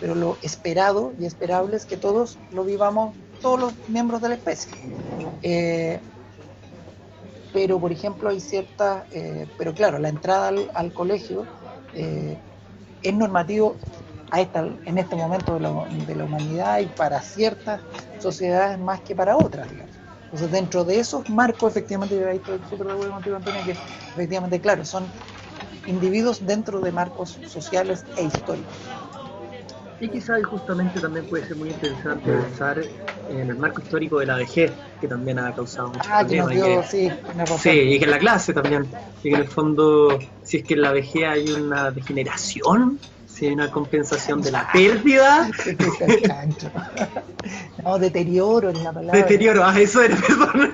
pero 0.00 0.14
lo 0.14 0.36
esperado 0.42 1.12
y 1.18 1.26
esperable 1.26 1.76
es 1.76 1.86
que 1.86 1.96
todos 1.96 2.38
lo 2.52 2.64
vivamos, 2.64 3.14
todos 3.40 3.60
los 3.60 3.72
miembros 3.88 4.20
de 4.20 4.28
la 4.28 4.34
especie. 4.34 4.72
Pero, 7.52 7.80
por 7.80 7.90
ejemplo, 7.90 8.28
hay 8.28 8.38
ciertas, 8.38 9.02
pero 9.58 9.74
claro, 9.74 9.98
la 9.98 10.08
entrada 10.08 10.52
al 10.72 10.92
colegio 10.92 11.46
es 13.02 13.14
normativo 13.14 13.76
en 14.32 14.98
este 14.98 15.16
momento 15.16 15.54
de 15.54 15.60
la, 15.60 16.24
humanidad 16.24 16.78
y 16.80 16.86
para 16.86 17.20
ciertas 17.20 17.80
sociedades 18.18 18.78
más 18.78 19.00
que 19.00 19.14
para 19.14 19.36
otras, 19.36 19.66
Entonces, 20.24 20.50
dentro 20.52 20.84
de 20.84 21.00
esos 21.00 21.28
marcos, 21.28 21.72
efectivamente, 21.72 22.24
ahí 22.28 22.40
súper 22.68 22.86
de 22.88 23.10
contigo, 23.10 23.36
Antonio, 23.36 23.64
que 23.64 23.72
efectivamente, 23.72 24.60
claro, 24.60 24.84
son 24.84 25.04
individuos 25.86 26.46
dentro 26.46 26.80
de 26.80 26.92
marcos 26.92 27.40
sociales 27.44 28.04
e 28.16 28.24
históricos. 28.24 28.99
Y 30.00 30.08
quizás 30.08 30.42
justamente 30.44 30.98
también 30.98 31.26
puede 31.26 31.46
ser 31.46 31.56
muy 31.56 31.68
interesante 31.68 32.32
pensar 32.32 32.80
en 33.28 33.50
el 33.50 33.56
marco 33.56 33.82
histórico 33.82 34.18
de 34.18 34.26
la 34.26 34.36
vejez, 34.36 34.72
que 34.98 35.06
también 35.06 35.38
ha 35.38 35.54
causado 35.54 35.88
muchos 35.88 36.06
ah, 36.10 36.24
problemas. 36.26 36.90
sí, 36.90 37.10
sí, 37.58 37.70
y 37.70 37.98
que 37.98 38.04
en 38.06 38.10
la 38.10 38.18
clase 38.18 38.54
también. 38.54 38.86
Y 39.22 39.28
que 39.28 39.34
en 39.34 39.42
el 39.42 39.48
fondo, 39.48 40.18
si 40.42 40.58
es 40.58 40.64
que 40.64 40.74
en 40.74 40.82
la 40.82 40.92
vejez 40.92 41.24
hay 41.24 41.50
una 41.50 41.90
degeneración, 41.90 42.98
si 43.26 43.46
hay 43.46 43.52
una 43.52 43.70
compensación 43.70 44.40
de 44.42 44.50
la 44.52 44.70
pérdida. 44.72 45.50
no, 47.84 47.98
deterioro 47.98 48.70
en 48.70 48.82
la 48.82 48.92
palabra. 48.92 49.20
Deterioro, 49.20 49.64
ah, 49.64 49.78
eso 49.78 50.02
era, 50.02 50.16
perdón. 50.26 50.72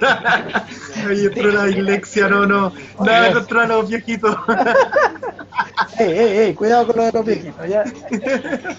Ahí 1.08 1.26
entró 1.26 1.50
la 1.50 1.64
dislexia, 1.64 2.28
no, 2.28 2.46
no. 2.46 2.72
Nada 3.00 3.32
contra 3.32 3.66
los 3.66 3.88
viejitos. 3.88 4.36
ey, 5.98 6.10
ey, 6.10 6.38
ey, 6.38 6.54
cuidado 6.54 6.86
con 6.86 6.96
lo 6.96 7.04
de 7.04 7.12
los 7.12 7.24
viejitos, 7.24 7.68
ya. 7.68 7.84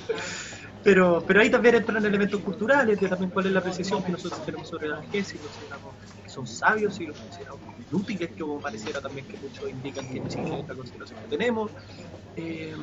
Pero, 0.83 1.21
pero 1.27 1.41
ahí 1.41 1.49
también 1.49 1.75
entran 1.75 2.05
elementos 2.05 2.39
culturales 2.39 2.97
de 2.97 3.09
también 3.09 3.29
cuál 3.31 3.47
es 3.47 3.51
la 3.51 3.59
apreciación 3.59 4.01
que 4.03 4.11
nosotros 4.13 4.45
tenemos 4.45 4.69
sobre 4.69 4.87
la 4.87 5.01
vejez, 5.01 5.27
si 5.27 5.37
consideramos 5.37 5.93
que 6.23 6.29
son 6.29 6.47
sabios, 6.47 6.95
si 6.95 7.05
los 7.05 7.17
consideramos 7.17 7.59
inútiles, 7.91 8.29
que 8.29 8.41
como 8.41 8.61
pareciera 8.61 9.01
también 9.01 9.25
que 9.27 9.37
muchos 9.37 9.69
indican 9.69 10.07
que 10.07 10.21
no 10.21 10.31
siquiera 10.31 10.59
esta 10.59 10.75
consideración 10.75 11.19
que 11.19 11.27
tenemos. 11.27 11.71
Eh, 12.37 12.73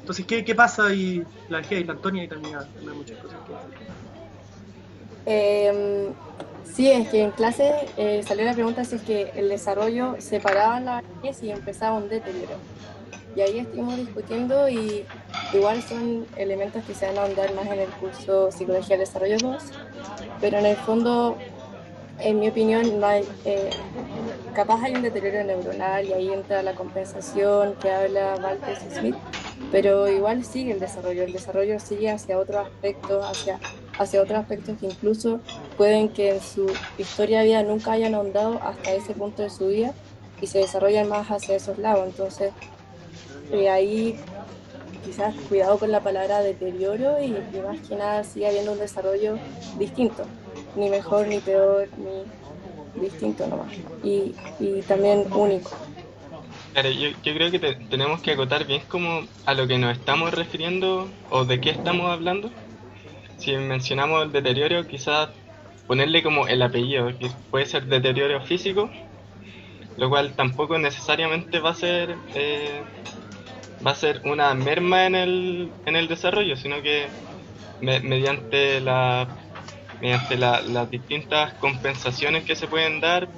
entonces, 0.00 0.26
¿qué, 0.26 0.44
¿qué, 0.44 0.54
pasa? 0.54 0.92
Y 0.92 1.24
la 1.48 1.62
y 1.62 1.84
la 1.84 1.92
Antonia 1.92 2.24
y 2.24 2.28
también 2.28 2.56
hay 2.56 2.94
muchas 2.94 3.16
cosas 3.16 3.38
que 3.46 3.52
decir. 3.54 3.88
Eh, 5.24 6.10
sí, 6.64 6.90
es 6.90 7.08
que 7.08 7.22
en 7.22 7.30
clase 7.30 7.72
eh, 7.96 8.22
salió 8.26 8.44
la 8.44 8.52
pregunta 8.52 8.84
si 8.84 8.96
es 8.96 9.02
que 9.02 9.32
el 9.36 9.48
desarrollo 9.48 10.16
separaba 10.18 10.80
la 10.80 11.02
vejez 11.22 11.42
y 11.42 11.50
empezaba 11.50 11.96
un 11.96 12.10
deterioro. 12.10 12.56
Y 13.36 13.40
ahí 13.40 13.58
estuvimos 13.58 13.96
discutiendo 13.96 14.68
y 14.68 15.04
igual 15.52 15.82
son 15.82 16.26
elementos 16.36 16.82
que 16.84 16.94
se 16.94 17.06
van 17.06 17.18
a 17.18 17.22
ahondar 17.22 17.54
más 17.54 17.66
en 17.66 17.80
el 17.80 17.88
curso 17.88 18.50
Psicología 18.50 18.96
del 18.96 19.06
Desarrollo 19.06 19.36
2, 19.38 19.62
pero 20.40 20.58
en 20.58 20.66
el 20.66 20.76
fondo 20.76 21.36
en 22.20 22.40
mi 22.40 22.48
opinión, 22.48 22.98
no 22.98 23.06
hay, 23.06 23.24
eh, 23.44 23.70
capaz 24.54 24.82
hay 24.82 24.94
un 24.94 25.02
deterioro 25.02 25.44
neuronal 25.44 26.04
y 26.04 26.12
ahí 26.12 26.32
entra 26.32 26.62
la 26.62 26.74
compensación 26.74 27.74
que 27.74 27.90
habla 27.90 28.34
Walter 28.42 28.76
Smith, 28.90 29.14
pero 29.70 30.08
igual 30.08 30.44
sigue 30.44 30.72
el 30.72 30.80
desarrollo, 30.80 31.22
el 31.22 31.32
desarrollo 31.32 31.78
sigue 31.78 32.10
hacia 32.10 32.38
otros 32.38 32.66
aspectos, 32.66 33.24
hacia, 33.24 33.60
hacia 33.98 34.20
otros 34.20 34.40
aspectos 34.40 34.78
que 34.78 34.86
incluso 34.86 35.40
pueden 35.76 36.08
que 36.08 36.34
en 36.34 36.40
su 36.40 36.66
historia 36.98 37.40
de 37.40 37.46
vida 37.46 37.62
nunca 37.62 37.92
hayan 37.92 38.14
ahondado 38.14 38.60
hasta 38.64 38.92
ese 38.92 39.14
punto 39.14 39.42
de 39.42 39.50
su 39.50 39.68
vida 39.68 39.92
y 40.40 40.48
se 40.48 40.58
desarrollan 40.58 41.08
más 41.08 41.28
hacia 41.28 41.54
esos 41.54 41.78
lados. 41.78 42.04
Entonces, 42.06 42.52
eh, 43.52 43.68
ahí 43.68 44.16
quizás 45.04 45.34
cuidado 45.48 45.78
con 45.78 45.90
la 45.90 46.00
palabra 46.02 46.40
deterioro 46.40 47.22
y, 47.22 47.26
y 47.26 47.60
más 47.60 47.80
que 47.86 47.96
nada 47.96 48.24
sigue 48.24 48.48
habiendo 48.48 48.72
un 48.72 48.78
desarrollo 48.78 49.38
distinto 49.78 50.24
ni 50.76 50.88
mejor, 50.90 51.26
ni 51.26 51.38
peor, 51.38 51.88
ni 51.96 53.00
distinto 53.00 53.46
nomás. 53.46 53.72
Y, 54.02 54.34
y 54.60 54.82
también 54.82 55.26
único. 55.32 55.70
Claro, 56.72 56.90
yo, 56.90 57.08
yo 57.22 57.34
creo 57.34 57.50
que 57.50 57.58
tenemos 57.58 58.20
que 58.20 58.32
acotar 58.32 58.66
bien 58.66 58.82
como 58.88 59.22
a 59.46 59.54
lo 59.54 59.66
que 59.66 59.78
nos 59.78 59.96
estamos 59.96 60.32
refiriendo 60.32 61.08
o 61.30 61.44
de 61.44 61.60
qué 61.60 61.70
estamos 61.70 62.10
hablando. 62.10 62.50
Si 63.38 63.56
mencionamos 63.56 64.24
el 64.24 64.32
deterioro, 64.32 64.86
quizás 64.86 65.30
ponerle 65.86 66.22
como 66.22 66.46
el 66.46 66.62
apellido, 66.62 67.16
que 67.18 67.30
puede 67.50 67.66
ser 67.66 67.86
deterioro 67.86 68.40
físico, 68.42 68.90
lo 69.96 70.08
cual 70.08 70.34
tampoco 70.34 70.78
necesariamente 70.78 71.58
va 71.60 71.70
a 71.70 71.74
ser 71.74 72.16
eh, 72.34 72.82
va 73.86 73.92
a 73.92 73.94
ser 73.94 74.20
una 74.24 74.52
merma 74.54 75.06
en 75.06 75.14
el, 75.14 75.72
en 75.86 75.96
el 75.96 76.08
desarrollo, 76.08 76.56
sino 76.56 76.82
que 76.82 77.08
mediante 77.80 78.80
la 78.80 79.28
mediante 80.00 80.36
las 80.36 80.90
distintas 80.90 81.54
compensaciones 81.54 82.44
que 82.44 82.54
se 82.54 82.68
pueden 82.68 83.00
dar, 83.00 83.28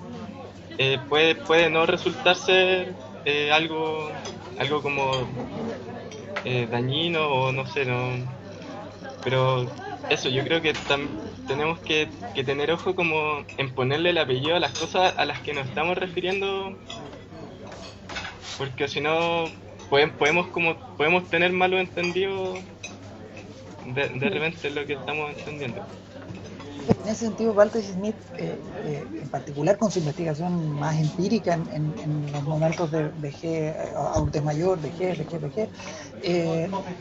eh, 0.79 0.99
puede, 1.09 1.35
puede 1.35 1.71
no 1.71 1.87
resultar 1.87 2.37
ser 2.37 2.95
eh, 3.25 3.51
algo, 3.51 4.11
algo 4.59 4.83
como 4.83 5.13
eh, 6.45 6.67
dañino 6.71 7.27
o 7.27 7.53
no 7.53 7.67
sé, 7.67 7.85
no, 7.85 8.11
pero 9.25 9.71
eso, 10.11 10.29
yo 10.29 10.45
creo 10.45 10.61
que 10.61 10.75
tenemos 11.47 11.79
que, 11.81 12.09
que, 12.35 12.45
tener 12.45 12.71
ojo 12.73 12.95
como 12.95 13.45
en 13.57 13.75
ponerle 13.75 14.11
el 14.11 14.19
apellido 14.19 14.57
a 14.57 14.61
las 14.61 14.79
cosas 14.79 15.15
a 15.17 15.25
las 15.25 15.41
que 15.41 15.55
nos 15.55 15.67
estamos 15.67 15.97
refiriendo, 15.97 16.77
porque 18.59 18.89
si 18.89 19.01
no 19.01 19.45
podemos, 19.91 20.17
podemos, 20.17 20.47
como, 20.49 20.77
podemos 20.97 21.29
tener 21.29 21.53
malos 21.53 21.81
entendidos 21.81 22.59
de, 23.95 24.09
de 24.09 24.29
repente 24.31 24.71
lo 24.71 24.87
que 24.87 24.95
estamos 24.95 25.37
entendiendo. 25.37 25.85
En 27.05 27.09
ese 27.09 27.27
sentido, 27.27 27.53
Walter 27.53 27.83
Smith, 27.83 28.17
eh, 28.37 28.57
eh, 28.85 29.05
en 29.23 29.29
particular 29.29 29.79
con 29.79 29.91
su 29.91 29.99
investigación 30.01 30.73
más 30.73 30.99
empírica 30.99 31.55
en, 31.55 32.33
los 32.33 32.43
momentos 32.43 32.91
de 32.91 33.11
eh, 33.43 33.75
adultez 33.97 34.43
mayor, 34.43 34.81
vejez, 34.81 35.19
vejez, 35.19 35.41
vejez, 35.41 35.69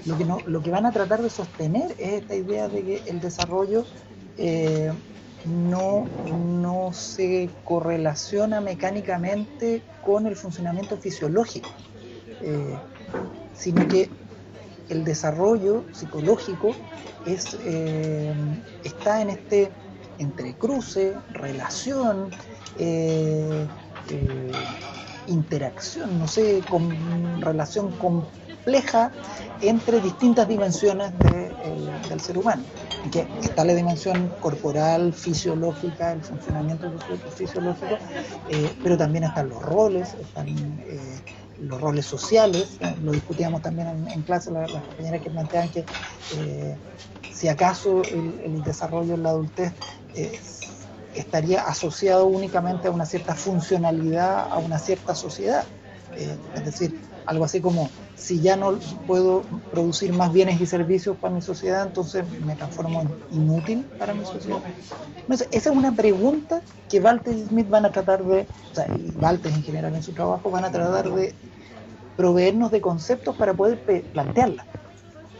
lo, 0.05 0.17
que 0.17 0.25
no, 0.25 0.37
lo 0.45 0.61
que 0.61 0.71
van 0.71 0.85
a 0.85 0.91
tratar 0.91 1.21
de 1.21 1.29
sostener 1.29 1.95
es 1.97 2.21
esta 2.21 2.35
idea 2.35 2.67
de 2.67 2.83
que 2.83 3.01
el 3.07 3.19
desarrollo 3.19 3.85
no, 5.45 6.05
no 6.27 6.93
se 6.93 7.49
correlaciona 7.63 8.61
mecánicamente 8.61 9.81
con 10.05 10.27
el 10.27 10.35
funcionamiento 10.35 10.97
fisiológico, 10.97 11.69
sino 13.55 13.87
que 13.87 14.09
el 14.89 15.03
desarrollo 15.03 15.83
psicológico 15.93 16.75
eh, 17.25 18.33
está 18.83 19.21
en 19.21 19.29
este 19.29 19.71
entrecruce, 20.17 21.13
relación, 21.31 22.29
eh, 22.77 23.67
eh, 24.09 24.51
interacción, 25.27 26.17
no 26.19 26.27
sé, 26.27 26.61
relación 27.39 27.91
compleja 27.91 29.11
entre 29.61 30.01
distintas 30.01 30.47
dimensiones 30.47 31.11
del 32.09 32.19
ser 32.19 32.37
humano. 32.37 32.63
que 33.11 33.25
está 33.41 33.63
la 33.63 33.73
dimensión 33.73 34.29
corporal, 34.41 35.13
fisiológica, 35.13 36.11
el 36.11 36.21
funcionamiento 36.21 36.91
fisiológico, 37.35 37.97
pero 38.83 38.97
también 38.97 39.23
están 39.23 39.49
los 39.49 39.61
roles, 39.61 40.15
están 40.15 40.47
los 41.61 41.79
roles 41.81 42.05
sociales, 42.05 42.77
lo 43.03 43.11
discutíamos 43.11 43.61
también 43.61 44.07
en, 44.09 44.21
clase, 44.21 44.51
las, 44.51 44.71
compañeras 44.71 45.21
que 45.21 45.29
planteaban 45.29 45.69
que 45.69 45.85
eh, 46.37 46.77
si 47.33 47.47
acaso 47.47 48.01
el, 48.03 48.63
desarrollo 48.63 49.13
en 49.13 49.23
la 49.23 49.29
adultez 49.29 49.73
eh, 50.15 50.39
estaría 51.15 51.61
asociado 51.61 52.25
únicamente 52.27 52.87
a 52.87 52.91
una 52.91 53.05
cierta 53.05 53.35
funcionalidad, 53.35 54.51
a 54.51 54.57
una 54.57 54.79
cierta 54.79 55.15
sociedad. 55.15 55.63
Eh, 56.15 56.35
es 56.55 56.65
decir, 56.65 56.99
algo 57.25 57.45
así 57.45 57.61
como, 57.61 57.89
si 58.19 58.41
ya 58.41 58.57
no 58.57 58.77
puedo 59.07 59.43
producir 59.71 60.11
más 60.13 60.33
bienes 60.33 60.59
y 60.59 60.65
servicios 60.65 61.17
para 61.17 61.33
mi 61.33 61.41
sociedad, 61.41 61.87
entonces 61.87 62.25
me 62.45 62.55
transformo 62.55 63.01
en 63.01 63.09
inútil 63.31 63.85
para 63.97 64.13
mi 64.13 64.25
sociedad. 64.25 64.59
esa 65.29 65.45
es 65.51 65.67
una 65.67 65.95
pregunta 65.95 66.61
que 66.89 66.99
Walter 66.99 67.33
y 67.33 67.45
Smith 67.45 67.69
van 67.69 67.85
a 67.85 67.91
tratar 67.91 68.23
de, 68.25 68.45
o 68.71 68.75
sea, 68.75 68.87
y 68.87 69.11
Walter 69.21 69.51
en 69.53 69.63
general 69.63 69.95
en 69.95 70.03
su 70.03 70.11
trabajo, 70.11 70.51
van 70.51 70.65
a 70.65 70.71
tratar 70.71 71.09
de 71.13 71.33
proveernos 72.17 72.71
de 72.71 72.81
conceptos 72.81 73.35
para 73.37 73.53
poder 73.53 73.79
plantearla, 74.11 74.65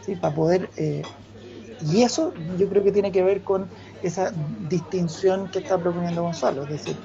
¿sí? 0.04 0.16
para 0.16 0.34
poder... 0.34 0.70
Eh, 0.76 1.02
y 1.92 2.02
eso 2.02 2.32
yo 2.58 2.68
creo 2.68 2.82
que 2.82 2.92
tiene 2.92 3.12
que 3.12 3.22
ver 3.22 3.42
con 3.42 3.68
esa 4.02 4.32
distinción 4.68 5.48
que 5.50 5.60
está 5.60 5.78
proponiendo 5.78 6.22
Gonzalo, 6.22 6.64
es 6.64 6.70
decir, 6.70 6.96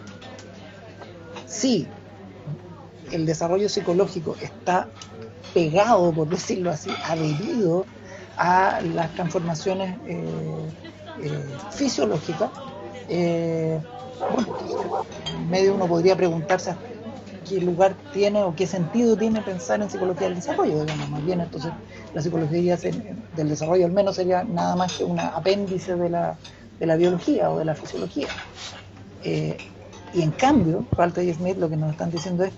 sí, 1.46 1.88
el 3.12 3.26
desarrollo 3.26 3.70
psicológico 3.70 4.36
está 4.42 4.90
pegado, 5.54 6.12
por 6.12 6.28
decirlo 6.28 6.72
así, 6.72 6.90
adherido 7.06 7.86
a 8.38 8.82
las 8.82 9.14
transformaciones 9.14 9.98
eh, 10.08 10.24
eh, 11.22 11.46
fisiológicas, 11.72 12.50
eh, 13.08 13.80
medio 15.50 15.76
uno 15.76 15.88
podría 15.88 16.16
preguntarse 16.16 16.76
qué 17.48 17.60
lugar 17.60 17.96
tiene 18.14 18.44
o 18.44 18.56
qué 18.56 18.66
sentido 18.66 19.16
tiene 19.16 19.42
pensar 19.42 19.82
en 19.82 19.90
psicología 19.90 20.28
del 20.28 20.36
desarrollo, 20.36 20.82
digamos, 20.82 21.10
más 21.10 21.26
bien 21.26 21.42
entonces 21.42 21.72
la 22.14 22.22
psicología 22.22 22.78
del 22.78 23.50
desarrollo 23.50 23.86
al 23.86 23.92
menos 23.92 24.16
sería 24.16 24.44
nada 24.44 24.76
más 24.76 24.94
que 24.94 25.04
un 25.04 25.20
apéndice 25.20 25.96
de 25.96 26.10
la, 26.10 26.38
de 26.80 26.86
la 26.86 26.96
biología 26.96 27.52
o 27.52 27.60
de 27.60 27.66
la 27.66 27.76
fisiología. 27.76 28.28
y 29.24 30.22
en 30.22 30.32
cambio, 30.32 30.86
Walter 30.98 31.24
y 31.24 31.34
Smith 31.34 31.58
lo 31.58 31.70
que 31.70 31.78
nos 31.78 31.92
están 31.92 32.10
diciendo 32.10 32.46
es 32.46 32.54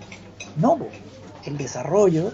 no, 0.56 0.78
el 1.44 1.56
desarrollo, 1.56 2.32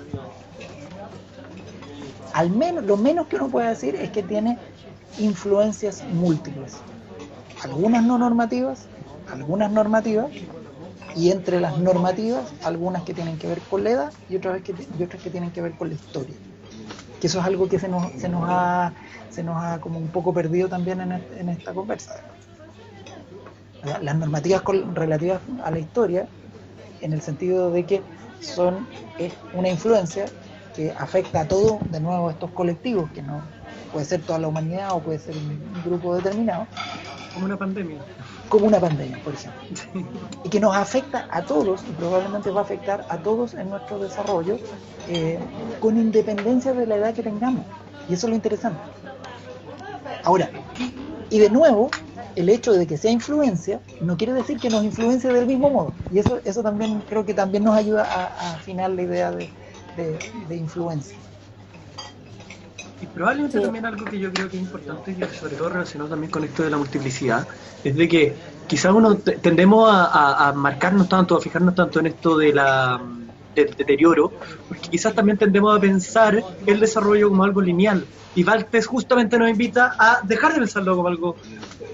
al 2.35 2.51
menos, 2.51 2.85
lo 2.85 2.97
menos 2.97 3.29
que 3.29 3.37
uno 3.37 3.49
puede 3.49 3.69
decir 3.69 3.95
es 3.95 4.11
que 4.11 4.23
tiene 4.23 4.59
influencias 5.19 6.03
múltiples. 6.13 6.79
Algunas 7.63 8.03
no 8.03 8.19
normativas, 8.19 8.87
algunas 9.33 9.71
normativas, 9.71 10.27
y 11.15 11.31
entre 11.31 11.61
las 11.61 11.79
normativas, 11.79 12.53
algunas 12.65 13.05
que 13.05 13.15
tienen 13.15 13.39
que 13.39 13.47
ver 13.47 13.61
con 13.61 13.85
la 13.85 13.91
edad 13.91 14.13
y 14.29 14.35
otras 14.35 14.61
que, 14.63 14.73
otras 14.73 15.23
que 15.23 15.31
tienen 15.31 15.53
que 15.53 15.63
ver 15.63 15.75
con 15.75 15.89
la 15.89 15.95
historia. 15.95 16.35
Que 17.21 17.29
eso 17.29 17.39
es 17.39 17.45
algo 17.45 17.69
que 17.69 17.79
se 17.79 17.87
nos, 17.87 18.11
se 18.15 18.29
nos, 18.29 18.43
ha, 18.49 18.93
se 19.31 19.45
nos 19.45 19.63
ha 19.63 19.81
como 19.81 20.01
un 20.01 20.09
poco 20.09 20.35
perdido 20.35 20.69
también 20.69 21.01
en, 21.03 21.13
en 21.13 21.49
esta 21.49 21.73
conversa. 21.73 22.21
Las 24.03 24.17
normativas 24.17 24.65
relativas 24.93 25.41
a 25.63 25.71
la 25.71 25.79
historia 25.79 26.27
en 27.01 27.13
el 27.13 27.23
sentido 27.23 27.71
de 27.71 27.87
que 27.87 28.03
son 28.41 28.89
es 29.19 29.33
una 29.55 29.69
influencia 29.69 30.27
que 30.75 30.93
afecta 30.93 31.43
a 31.43 31.49
todos, 31.49 31.79
de 31.91 32.01
nuevo, 32.01 32.31
estos 32.31 32.51
colectivos, 32.51 33.11
que 33.13 33.23
no 33.23 33.43
puede 33.93 34.05
ser 34.05 34.23
toda 34.23 34.39
la 34.39 34.49
humanidad 34.49 34.93
o 34.93 35.01
puede 35.01 35.19
ser 35.19 35.37
un 35.37 35.61
grupo 35.85 36.17
determinado. 36.17 36.67
Como 37.33 37.47
una 37.47 37.57
pandemia. 37.57 37.99
Como 38.49 38.67
una 38.67 38.79
pandemia, 38.79 39.21
por 39.23 39.35
ejemplo. 39.35 39.63
Y 40.45 40.49
que 40.49 40.61
nos 40.61 40.77
afecta 40.77 41.27
a 41.31 41.43
todos 41.43 41.83
y 41.89 41.93
probablemente 41.93 42.51
va 42.51 42.61
a 42.61 42.65
afectar 42.65 43.07
a 43.09 43.19
todos 43.19 43.55
en 43.55 43.71
nuestro 43.71 43.99
desarrollo, 43.99 44.59
eh, 45.09 45.39
con 45.81 45.97
independencia 45.97 46.73
de 46.73 46.87
la 46.87 46.97
edad 46.97 47.15
que 47.15 47.23
tengamos. 47.23 47.65
Y 48.09 48.15
eso 48.15 48.27
es 48.27 48.31
lo 48.31 48.37
interesante. 48.37 48.79
Ahora, 50.23 50.51
y 51.31 51.39
de 51.39 51.51
nuevo, 51.51 51.91
el 52.37 52.49
hecho 52.49 52.73
de 52.73 52.87
que 52.87 52.97
sea 52.97 53.11
influencia 53.11 53.81
no 54.01 54.17
quiere 54.17 54.33
decir 54.33 54.59
que 54.59 54.71
nos 54.71 54.85
influencie 54.85 55.33
del 55.33 55.47
mismo 55.47 55.71
modo. 55.71 55.93
Y 56.13 56.19
eso, 56.19 56.41
eso 56.45 56.63
también 56.63 57.03
creo 57.09 57.25
que 57.25 57.35
también 57.35 57.65
nos 57.65 57.77
ayuda 57.77 58.05
a, 58.05 58.55
afinar 58.55 58.91
la 58.91 59.03
idea 59.03 59.31
de, 59.31 59.51
influencia. 60.51 61.17
Y 63.03 63.07
probablemente 63.07 63.61
también 63.61 63.85
algo 63.85 64.05
que 64.05 64.19
yo 64.19 64.33
creo 64.33 64.49
que 64.49 64.57
es 64.57 64.63
importante, 64.63 65.13
y 65.13 65.37
sobre 65.37 65.57
todo 65.57 65.69
relacionado 65.69 66.11
también 66.11 66.31
con 66.31 66.45
esto 66.45 66.63
de 66.63 66.71
la 66.71 66.79
multiplicidad, 66.79 67.47
es 67.83 67.97
de 67.97 68.09
que 68.09 68.35
quizás 68.67 68.93
uno 68.93 69.17
tendemos 69.17 69.91
a, 69.93 70.53
marcarnos 70.55 71.09
tanto, 71.09 71.37
a 71.37 71.41
fijarnos 71.41 71.75
tanto 71.75 72.01
en 72.01 72.07
esto 72.07 72.39
de 72.39 72.53
la 72.53 73.01
del 73.55 73.75
deterioro, 73.75 74.33
porque 74.69 74.89
quizás 74.89 75.15
también 75.15 75.39
tendemos 75.39 75.77
a 75.77 75.81
pensar 75.81 76.43
el 76.67 76.81
desarrollo 76.81 77.29
como 77.29 77.45
algo 77.45 77.61
lineal. 77.61 78.05
Y 78.35 78.43
Valtes 78.43 78.87
justamente 78.87 79.39
nos 79.39 79.49
invita 79.49 79.95
a 79.97 80.21
dejar 80.25 80.55
de 80.55 80.59
pensarlo 80.61 80.97
como 80.97 81.09
algo 81.09 81.37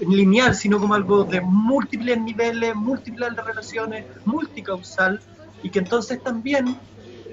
lineal, 0.07 0.55
sino 0.55 0.79
como 0.79 0.95
algo 0.95 1.23
de 1.23 1.39
múltiples 1.39 2.19
niveles, 2.19 2.75
múltiples 2.75 3.35
relaciones, 3.35 4.05
multicausal, 4.25 5.21
y 5.61 5.69
que 5.69 5.79
entonces 5.79 6.21
también, 6.23 6.75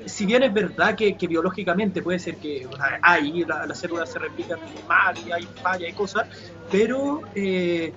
si 0.09 0.27
bien 0.27 0.42
es 0.42 0.53
verdad 0.53 0.97
que, 0.97 1.16
biológicamente 1.29 2.03
puede 2.03 2.18
ser 2.18 2.37
que 2.37 2.66
hay, 3.03 3.44
las 3.44 3.79
células 3.79 4.11
se 4.11 4.18
replican 4.18 4.59
mal 4.87 5.16
y 5.18 5.31
hay 5.31 5.47
falla 5.62 5.88
y 5.88 5.92
cosas, 5.92 6.27
pero 6.71 7.23
eh, 7.35 7.92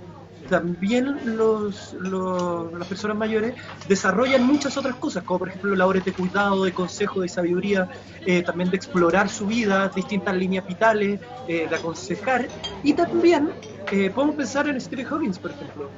también 0.50 1.38
los, 1.38 1.93
las 1.93 2.88
personas 2.88 3.17
mayores 3.17 3.56
desarrollan 3.88 4.45
muchas 4.45 4.78
otras 4.78 4.95
cosas, 4.95 5.24
como 5.24 5.39
por 5.39 5.50
ejemplo 5.50 5.76
labores 5.76 6.04
de 6.06 6.13
cuidado, 6.13 6.63
de 6.63 6.74
consejo, 6.74 7.21
de 7.21 7.30
sabiduría, 7.30 7.89
eh, 8.26 8.43
también 8.43 8.69
de 8.69 8.78
explorar 8.78 9.30
su 9.30 9.47
vida, 9.47 9.89
distintas 9.95 10.36
líneas 10.36 10.65
vitales, 10.67 11.19
eh, 11.47 11.67
de 11.67 11.76
aconsejar, 11.76 12.47
y 12.84 12.93
también 12.93 13.52
eh, 13.91 14.10
podemos 14.10 14.36
pensar 14.36 14.67
en 14.67 14.80
Stephen 14.80 15.06
Hawking, 15.06 15.32
por 15.34 15.52
ejemplo. 15.52 15.89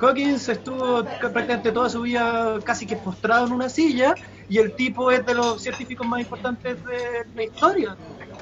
Hawkins 0.00 0.48
estuvo 0.48 1.04
prácticamente 1.04 1.70
toda 1.70 1.88
su 1.88 2.02
vida 2.02 2.58
casi 2.64 2.86
que 2.86 2.96
postrado 2.96 3.46
en 3.46 3.52
una 3.52 3.68
silla 3.68 4.14
y 4.48 4.58
el 4.58 4.72
tipo 4.74 5.10
es 5.10 5.24
de 5.24 5.34
los 5.34 5.62
científicos 5.62 6.06
más 6.06 6.20
importantes 6.20 6.84
de 6.84 7.24
la 7.34 7.44
historia. 7.44 7.96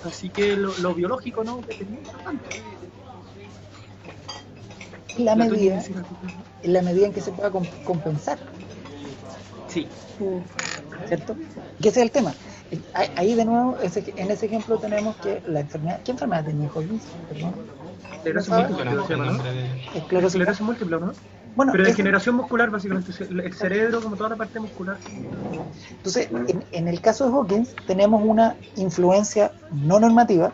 Así 0.05 0.29
que 0.29 0.57
lo, 0.57 0.95
biológico 0.95 1.45
no 1.45 1.61
es 1.69 1.89
muy 1.89 1.99
importante 1.99 2.63
la, 5.19 5.37
medida, 5.37 5.83
en 6.63 6.73
la 6.73 6.83
medida 6.83 7.07
en 7.07 7.13
que 7.13 7.21
se 7.21 7.33
pueda 7.33 7.51
compensar. 7.85 8.39
Sí. 9.69 9.87
¿Cierto? 11.07 11.37
Que 11.81 11.89
ese 11.89 12.01
es 12.01 12.07
el 12.07 12.11
tema. 12.11 12.35
Ahí 12.95 13.35
de 13.35 13.45
nuevo, 13.45 13.77
en 13.83 14.31
ese 14.31 14.47
ejemplo 14.47 14.79
tenemos 14.79 15.17
que 15.17 15.43
la 15.47 15.61
enfermedad, 15.61 16.01
¿qué 16.05 16.13
enfermedad 16.13 16.45
tenía? 16.45 16.69
Perdón. 16.69 17.55
Esclerosis 18.15 18.51
múltiple, 18.53 18.85
¿no? 19.17 19.39
Esclerosis 19.95 20.61
múltiple, 20.61 21.01
¿no? 21.01 21.13
Bueno, 21.57 21.73
pero 21.73 21.85
de 21.85 21.95
generación 21.95 22.37
muscular, 22.37 22.71
básicamente, 22.71 23.13
el 23.21 23.53
cerebro 23.53 24.01
como 24.01 24.17
toda 24.17 24.31
la 24.31 24.37
parte 24.37 24.61
muscular. 24.61 24.99
Entonces, 25.91 26.29
en, 26.73 26.89
el 26.89 27.01
caso 27.01 27.27
de 27.27 27.33
Hawkins, 27.33 27.75
tenemos 27.87 28.23
una 28.25 28.57
influencia 28.77 29.53
no 29.71 29.99
normativa, 29.99 30.53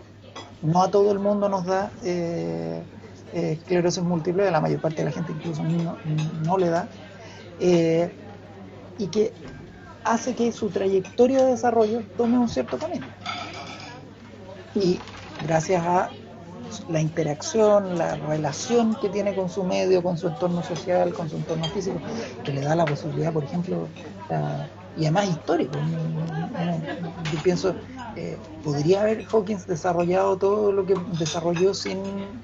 no 0.63 0.83
a 0.83 0.91
todo 0.91 1.13
el 1.13 1.19
mundo 1.19 1.49
nos 1.49 1.67
da 1.67 1.91
eh, 2.03 2.83
eh, 3.35 3.59
esclerosis 3.61 4.03
múltiple, 4.03 4.49
a 4.49 4.51
la 4.51 4.61
mayor 4.61 4.81
parte 4.81 4.99
de 4.99 5.05
la 5.05 5.13
gente 5.13 5.33
incluso 5.33 5.63
no, 5.63 6.59
le 6.59 6.69
da, 6.69 6.89
eh, 7.61 8.11
y 8.99 9.07
que 9.09 9.33
hace 10.05 10.35
que 10.35 10.53
su 10.53 10.71
trayectoria 10.71 11.45
de 11.45 11.51
desarrollo 11.53 12.03
tome 12.17 12.39
un 12.39 12.49
cierto 12.49 12.79
camino. 12.79 13.07
Y 14.75 14.99
gracias 15.45 15.85
a 15.85 16.11
la 16.89 17.01
interacción, 17.01 17.99
la 17.99 18.17
relación 18.17 18.95
que 19.01 19.09
tiene 19.09 19.35
con 19.35 19.49
su 19.49 19.65
medio, 19.65 20.03
con 20.03 20.19
su 20.19 20.29
entorno 20.29 20.63
social, 20.63 21.13
con 21.13 21.29
su 21.29 21.37
entorno 21.37 21.65
físico, 21.67 21.99
que 22.45 22.53
le 22.53 22.61
da 22.61 22.75
la 22.75 22.85
posibilidad, 22.85 23.33
por 23.33 23.45
ejemplo, 23.45 23.89
y 24.97 25.03
además 25.03 25.29
histórico. 25.29 25.79
Yo 27.33 27.43
pienso, 27.43 27.75
eh, 28.17 28.39
¿podría 28.65 29.03
haber 29.03 29.27
Hawkins 29.31 29.67
desarrollado 29.67 30.37
todo 30.37 30.73
lo 30.73 30.87
que 30.87 30.95
desarrolló 31.19 31.75
sin 31.75 31.99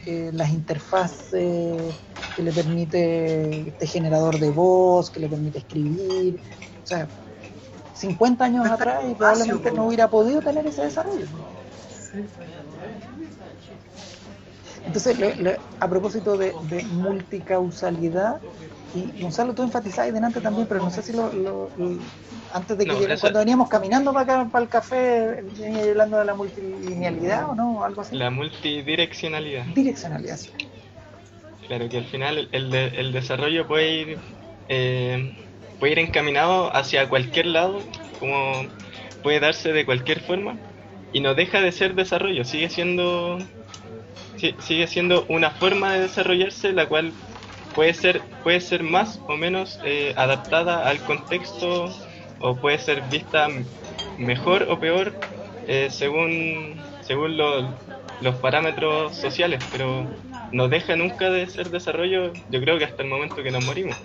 eh, 0.05 0.31
las 0.33 0.51
interfaces 0.51 1.95
que 2.37 2.43
le 2.43 2.53
permite 2.53 3.69
este 3.69 3.87
generador 3.87 4.39
de 4.39 4.51
voz, 4.51 5.11
que 5.11 5.21
le 5.21 5.29
permite 5.29 5.59
escribir? 5.59 6.41
O 6.83 6.87
sea, 6.87 7.09
50 7.95 8.45
años 8.45 8.67
atrás 8.67 9.05
y 9.09 9.15
probablemente 9.15 9.71
no 9.73 9.87
hubiera 9.87 10.09
podido 10.09 10.41
tener 10.41 10.67
ese 10.67 10.83
desarrollo. 10.83 11.27
Entonces, 14.85 15.17
a 15.81 15.89
propósito 15.89 16.37
de, 16.37 16.53
multicausalidad, 16.91 18.41
y 18.95 19.23
Gonzalo, 19.23 19.55
tú 19.55 19.63
enfatizabas 19.63 20.13
delante 20.13 20.41
también, 20.41 20.67
pero 20.67 20.81
no 20.81 20.91
sé 20.91 21.03
si 21.03 21.13
lo, 21.13 21.71
antes 22.53 22.77
de 22.77 22.85
que 22.85 23.17
cuando 23.21 23.39
veníamos 23.39 23.69
caminando 23.69 24.13
para 24.13 24.41
acá, 24.41 24.51
para 24.51 24.65
el 24.65 24.69
café, 24.69 25.43
venía 25.59 25.83
hablando 25.85 26.19
de 26.19 26.25
la 26.27 26.35
multilinealidad 26.35 27.51
o 27.51 27.55
no, 27.55 27.85
algo 27.85 28.03
así. 28.03 28.17
La 28.17 28.31
multidireccionalidad. 28.31 29.65
Direccionalidad, 29.75 30.37
sí. 30.37 30.51
Claro, 31.67 31.89
que 31.89 31.99
al 31.99 32.05
final 32.05 32.49
el, 32.53 32.75
el 32.75 33.13
desarrollo 33.13 33.67
puede 33.67 33.95
ir, 33.95 34.19
eh, 34.69 35.35
puede 35.81 35.93
ir 35.93 35.99
encaminado 36.01 36.75
hacia 36.75 37.09
cualquier 37.09 37.47
lado, 37.47 37.81
como 38.19 38.67
puede 39.23 39.41
darse 39.41 39.73
de 39.73 39.87
cualquier 39.87 40.21
forma, 40.21 40.59
y 41.13 41.21
no 41.21 41.35
deja 41.35 41.61
de 41.61 41.73
ser 41.73 41.95
desarrollo, 41.95 42.45
sigue 42.45 42.69
siendo 42.69 43.39
sigue 44.59 44.87
siendo 44.87 45.27
una 45.29 45.53
forma 45.53 45.95
de 45.95 46.01
desarrollarse 46.03 46.73
la 46.73 46.89
cual 46.89 47.15
puede 47.75 47.95
ser 47.95 48.29
puede 48.43 48.61
ser 48.61 48.83
más 48.83 49.23
o 49.27 49.37
menos 49.37 49.79
eh, 49.83 50.15
adaptada 50.17 50.87
al 50.89 51.05
contexto 51.05 51.87
o 52.39 52.61
puede 52.61 52.79
ser 52.79 53.03
vista 53.03 53.49
mejor 54.17 54.67
o 54.69 54.79
peor 54.81 55.19
eh, 55.67 55.91
según 55.91 56.97
según 57.01 57.37
los 58.19 58.37
parámetros 58.41 59.17
sociales 59.19 59.65
pero 59.71 60.17
no 60.51 60.69
deja 60.69 60.97
nunca 60.97 61.31
de 61.31 61.47
ser 61.49 61.71
desarrollo 61.71 62.33
yo 62.49 62.61
creo 62.61 62.79
que 62.79 62.85
hasta 62.85 63.03
el 63.03 63.09
momento 63.09 63.43
que 63.43 63.51
nos 63.53 63.63
morimos 63.63 63.99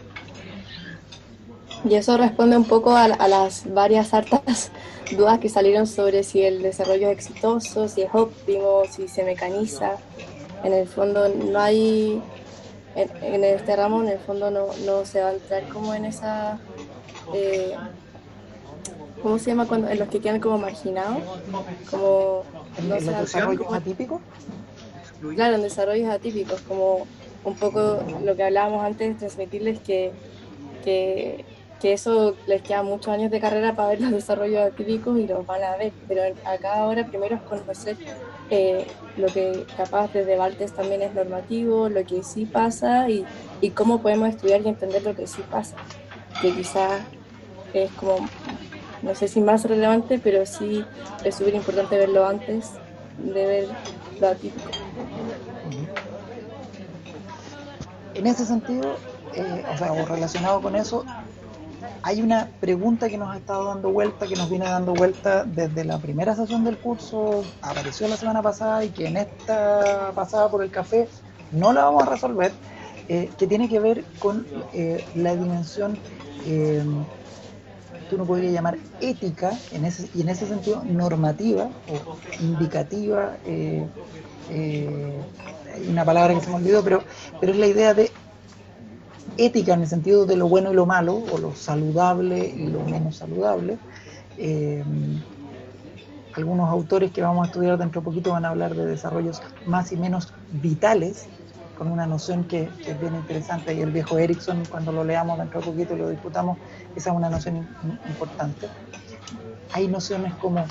y 1.85 1.95
eso 1.95 2.17
responde 2.17 2.57
un 2.57 2.65
poco 2.65 2.95
a, 2.95 3.07
las 3.07 3.71
varias 3.73 4.13
hartas 4.13 4.71
dudas 5.15 5.39
que 5.39 5.49
salieron 5.49 5.87
sobre 5.87 6.23
si 6.23 6.41
el 6.41 6.61
desarrollo 6.61 7.09
es 7.09 7.17
exitoso, 7.17 7.87
si 7.87 8.01
es 8.01 8.09
óptimo, 8.13 8.83
si 8.89 9.07
se 9.07 9.23
mecaniza. 9.23 9.97
En 10.63 10.73
el 10.73 10.87
fondo 10.87 11.29
no 11.29 11.59
hay, 11.59 12.21
en, 12.95 13.43
este 13.43 13.75
ramo 13.75 14.01
en 14.01 14.09
el 14.09 14.19
fondo 14.19 14.49
no, 14.49 14.67
no, 14.85 15.05
se 15.05 15.21
va 15.21 15.29
a 15.29 15.33
entrar 15.33 15.67
como 15.69 15.93
en 15.93 16.05
esa, 16.05 16.59
eh, 17.33 17.75
¿cómo 19.21 19.37
se 19.37 19.51
llama 19.51 19.67
cuando 19.67 19.87
en 19.89 19.99
los 19.99 20.09
que 20.09 20.19
quedan 20.19 20.39
como 20.39 20.57
marginados? 20.57 21.21
Como, 21.91 22.43
¿En 22.79 22.89
los 22.89 23.05
desarrollos 23.05 23.71
atípicos? 23.71 24.21
Claro, 25.35 25.55
en 25.55 25.61
desarrollos 25.61 26.09
atípicos, 26.09 26.61
como 26.61 27.05
un 27.43 27.55
poco 27.55 27.99
lo 28.23 28.35
que 28.35 28.43
hablábamos 28.43 28.83
antes, 28.83 29.17
transmitirles 29.17 29.79
que, 29.79 30.11
que 30.83 31.45
que 31.79 31.93
eso 31.93 32.35
les 32.47 32.61
queda 32.61 32.83
muchos 32.83 33.09
años 33.09 33.31
de 33.31 33.39
carrera 33.39 33.75
para 33.75 33.89
ver 33.89 34.01
los 34.01 34.11
desarrollos 34.11 34.71
atípicos 34.71 35.19
y 35.19 35.27
los 35.27 35.45
van 35.45 35.63
a 35.63 35.77
ver, 35.77 35.93
pero 36.07 36.23
acá 36.45 36.79
ahora 36.79 37.05
primero 37.05 37.35
es 37.35 37.41
conocer 37.41 37.97
eh, 38.49 38.87
lo 39.17 39.27
que 39.27 39.65
capaz 39.75 40.13
desde 40.13 40.37
Valtes 40.37 40.73
también 40.73 41.01
es 41.01 41.13
normativo, 41.13 41.89
lo 41.89 42.03
que 42.05 42.23
sí 42.23 42.45
pasa 42.45 43.09
y, 43.09 43.25
cómo 43.71 44.01
podemos 44.01 44.29
estudiar 44.29 44.61
y 44.61 44.69
entender 44.69 45.03
lo 45.03 45.15
que 45.15 45.27
sí 45.27 45.43
pasa, 45.51 45.75
que 46.41 46.53
quizás 46.53 47.01
es 47.73 47.91
como, 47.91 48.27
no 49.01 49.13
sé 49.15 49.27
si 49.27 49.41
más 49.41 49.65
relevante, 49.65 50.19
pero 50.19 50.45
sí 50.45 50.85
es 51.23 51.35
súper 51.35 51.55
importante 51.55 51.97
verlo 51.97 52.25
antes 52.25 52.71
de 53.17 53.45
ver 53.45 53.67
lo 54.21 54.27
atípico. 54.29 54.69
En 58.13 58.25
ese 58.25 58.45
sentido, 58.45 58.95
eh, 59.33 59.63
o 59.71 59.77
sea, 59.77 60.05
relacionado 60.05 60.61
con 60.61 60.75
eso, 60.75 61.03
hay 62.07 62.21
una 62.21 62.47
pregunta 62.61 63.09
que 63.09 63.17
nos 63.17 63.29
ha 63.35 63.37
estado 63.37 63.65
dando 63.65 63.91
vuelta, 63.91 64.27
que 64.27 64.37
nos 64.37 64.49
viene 64.49 64.63
dando 64.63 64.93
vuelta 64.93 65.43
desde 65.43 65.83
la 65.83 65.97
primera 65.97 66.33
sesión 66.37 66.63
del 66.63 66.77
curso, 66.77 67.43
apareció 67.61 68.07
la 68.07 68.15
semana 68.15 68.41
pasada 68.41 68.85
y 68.85 68.91
que 68.91 69.07
en 69.07 69.17
esta 69.17 70.13
pasada 70.15 70.49
por 70.49 70.63
el 70.63 70.71
café 70.71 71.09
no 71.51 71.73
la 71.73 71.83
vamos 71.83 72.03
a 72.03 72.05
resolver, 72.05 72.53
eh, 73.09 73.29
que 73.37 73.45
tiene 73.45 73.67
que 73.67 73.81
ver 73.81 74.05
con 74.19 74.47
eh, 74.71 75.03
la 75.15 75.35
dimensión 75.35 75.97
eh, 76.45 76.81
que 78.09 78.15
uno 78.15 78.23
podría 78.23 78.51
llamar 78.51 78.77
ética 79.01 79.51
en 79.73 79.83
ese, 79.83 80.09
y 80.15 80.21
en 80.21 80.29
ese 80.29 80.47
sentido 80.47 80.85
normativa 80.85 81.69
o 81.89 82.15
indicativa. 82.41 83.35
hay 83.45 83.85
una 85.89 86.05
palabra 86.05 86.33
que 86.35 86.39
se 86.39 86.49
me 86.51 86.55
olvidó, 86.55 86.85
pero 86.85 87.03
es 87.41 87.57
la 87.57 87.67
idea 87.67 87.93
de 87.93 88.11
ética 89.37 89.73
en 89.73 89.81
el 89.81 89.87
sentido 89.87 90.25
de 90.25 90.35
lo 90.35 90.47
bueno 90.47 90.71
y 90.71 90.75
lo 90.75 90.85
malo, 90.85 91.23
o 91.31 91.37
lo 91.37 91.55
saludable 91.55 92.47
y 92.47 92.67
lo 92.67 92.81
menos 92.83 93.17
saludable. 93.17 93.77
Eh, 94.37 94.83
algunos 96.33 96.69
autores 96.69 97.11
que 97.11 97.21
vamos 97.21 97.43
a 97.43 97.47
estudiar 97.47 97.77
dentro 97.77 98.01
de 98.01 98.05
poquito 98.05 98.31
van 98.31 98.45
a 98.45 98.49
hablar 98.49 98.75
de 98.75 98.85
desarrollos 98.85 99.41
más 99.65 99.91
y 99.91 99.97
menos 99.97 100.33
vitales, 100.51 101.27
con 101.77 101.91
una 101.91 102.05
noción 102.05 102.43
que, 102.43 102.69
es 102.85 102.99
bien 102.99 103.15
interesante, 103.15 103.73
y 103.73 103.81
el 103.81 103.91
viejo 103.91 104.17
Erickson, 104.17 104.63
cuando 104.69 104.91
lo 104.91 105.03
leamos 105.03 105.37
dentro 105.37 105.59
de 105.61 105.65
poquito 105.65 105.95
y 105.95 105.99
lo 105.99 106.09
disputamos, 106.09 106.57
esa 106.95 107.11
es 107.11 107.15
una 107.15 107.29
noción 107.29 107.67
importante. 108.07 108.67
Hay 109.73 109.87
nociones 109.87 110.33
como 110.35 110.65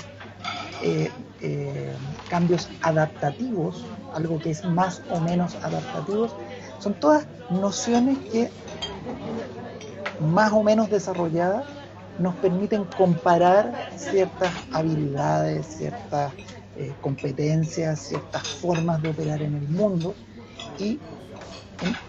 eh, 0.81 1.09
eh, 1.41 1.93
cambios 2.29 2.69
adaptativos, 2.81 3.85
algo 4.13 4.39
que 4.39 4.51
es 4.51 4.65
más 4.65 5.01
o 5.11 5.19
menos 5.19 5.55
adaptativos, 5.55 6.35
son 6.79 6.93
todas 6.93 7.25
nociones 7.49 8.17
que 8.31 8.49
más 10.19 10.51
o 10.51 10.63
menos 10.63 10.89
desarrolladas 10.89 11.65
nos 12.19 12.35
permiten 12.35 12.83
comparar 12.85 13.91
ciertas 13.95 14.51
habilidades, 14.71 15.65
ciertas 15.67 16.33
eh, 16.75 16.93
competencias, 17.01 17.99
ciertas 17.99 18.47
formas 18.47 19.01
de 19.01 19.09
operar 19.09 19.41
en 19.41 19.55
el 19.55 19.67
mundo. 19.69 20.15
Y 20.79 20.99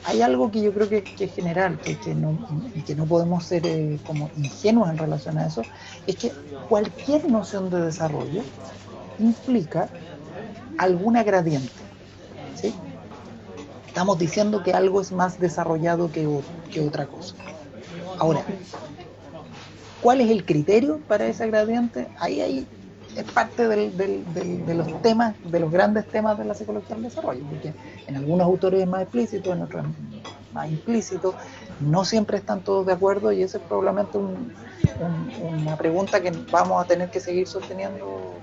hay 0.04 0.22
algo 0.22 0.50
que 0.50 0.62
yo 0.62 0.72
creo 0.72 0.88
que, 0.88 1.04
es 1.18 1.34
general 1.34 1.78
que, 1.78 1.98
que 1.98 2.14
no, 2.14 2.38
y 2.74 2.80
que 2.80 2.94
no 2.94 3.04
podemos 3.04 3.44
ser 3.44 3.66
eh, 3.66 3.98
como 4.06 4.30
ingenuos 4.36 4.88
en 4.88 4.98
relación 4.98 5.38
a 5.38 5.46
eso, 5.46 5.62
es 6.06 6.16
que 6.16 6.32
cualquier 6.68 7.30
noción 7.30 7.68
de 7.70 7.82
desarrollo 7.82 8.42
implica 9.18 9.88
alguna 10.78 11.22
gradiente. 11.22 11.70
¿sí? 12.54 12.74
Estamos 13.88 14.18
diciendo 14.18 14.62
que 14.62 14.72
algo 14.72 15.00
es 15.00 15.10
más 15.10 15.40
desarrollado 15.40 16.12
que, 16.12 16.26
otra 16.80 17.06
cosa. 17.06 17.34
Ahora, 18.18 18.42
¿cuál 20.00 20.20
es 20.20 20.30
el 20.30 20.44
criterio 20.44 21.00
para 21.08 21.26
ese 21.26 21.46
gradiente? 21.48 22.06
Ahí, 22.20 22.40
ahí 22.40 22.66
es 23.16 23.24
parte 23.24 23.66
de 23.66 24.74
los 24.74 25.02
temas, 25.02 25.34
de 25.42 25.58
los 25.58 25.72
grandes 25.72 26.06
temas 26.06 26.38
de 26.38 26.44
la 26.44 26.54
psicología 26.54 26.94
del 26.94 27.04
desarrollo, 27.04 27.42
porque 27.48 27.74
en 28.06 28.16
algunos 28.16 28.46
autores 28.46 28.82
es 28.82 28.86
más 28.86 29.02
explícito, 29.02 29.52
en 29.52 29.62
otros 29.62 29.84
más 30.52 30.70
implícito, 30.70 31.34
no 31.80 32.04
siempre 32.04 32.38
están 32.38 32.60
todos 32.60 32.86
de 32.86 32.92
acuerdo 32.92 33.32
y 33.32 33.42
esa 33.42 33.58
es 33.58 33.64
probablemente 33.64 34.18
una 34.18 35.76
pregunta 35.76 36.20
que 36.20 36.30
vamos 36.52 36.84
a 36.84 36.86
tener 36.86 37.10
que 37.10 37.20
seguir 37.20 37.48
sosteniendo 37.48 38.34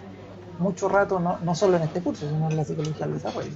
mucho 0.60 0.90
rato, 0.90 1.20
no, 1.20 1.38
no 1.44 1.56
solo 1.56 1.78
en 1.78 1.84
este 1.84 2.02
curso, 2.02 2.28
sino 2.28 2.50
en 2.50 2.58
la 2.58 2.66
psicología 2.66 3.06
del 3.06 3.16
desarrollo. 3.16 3.52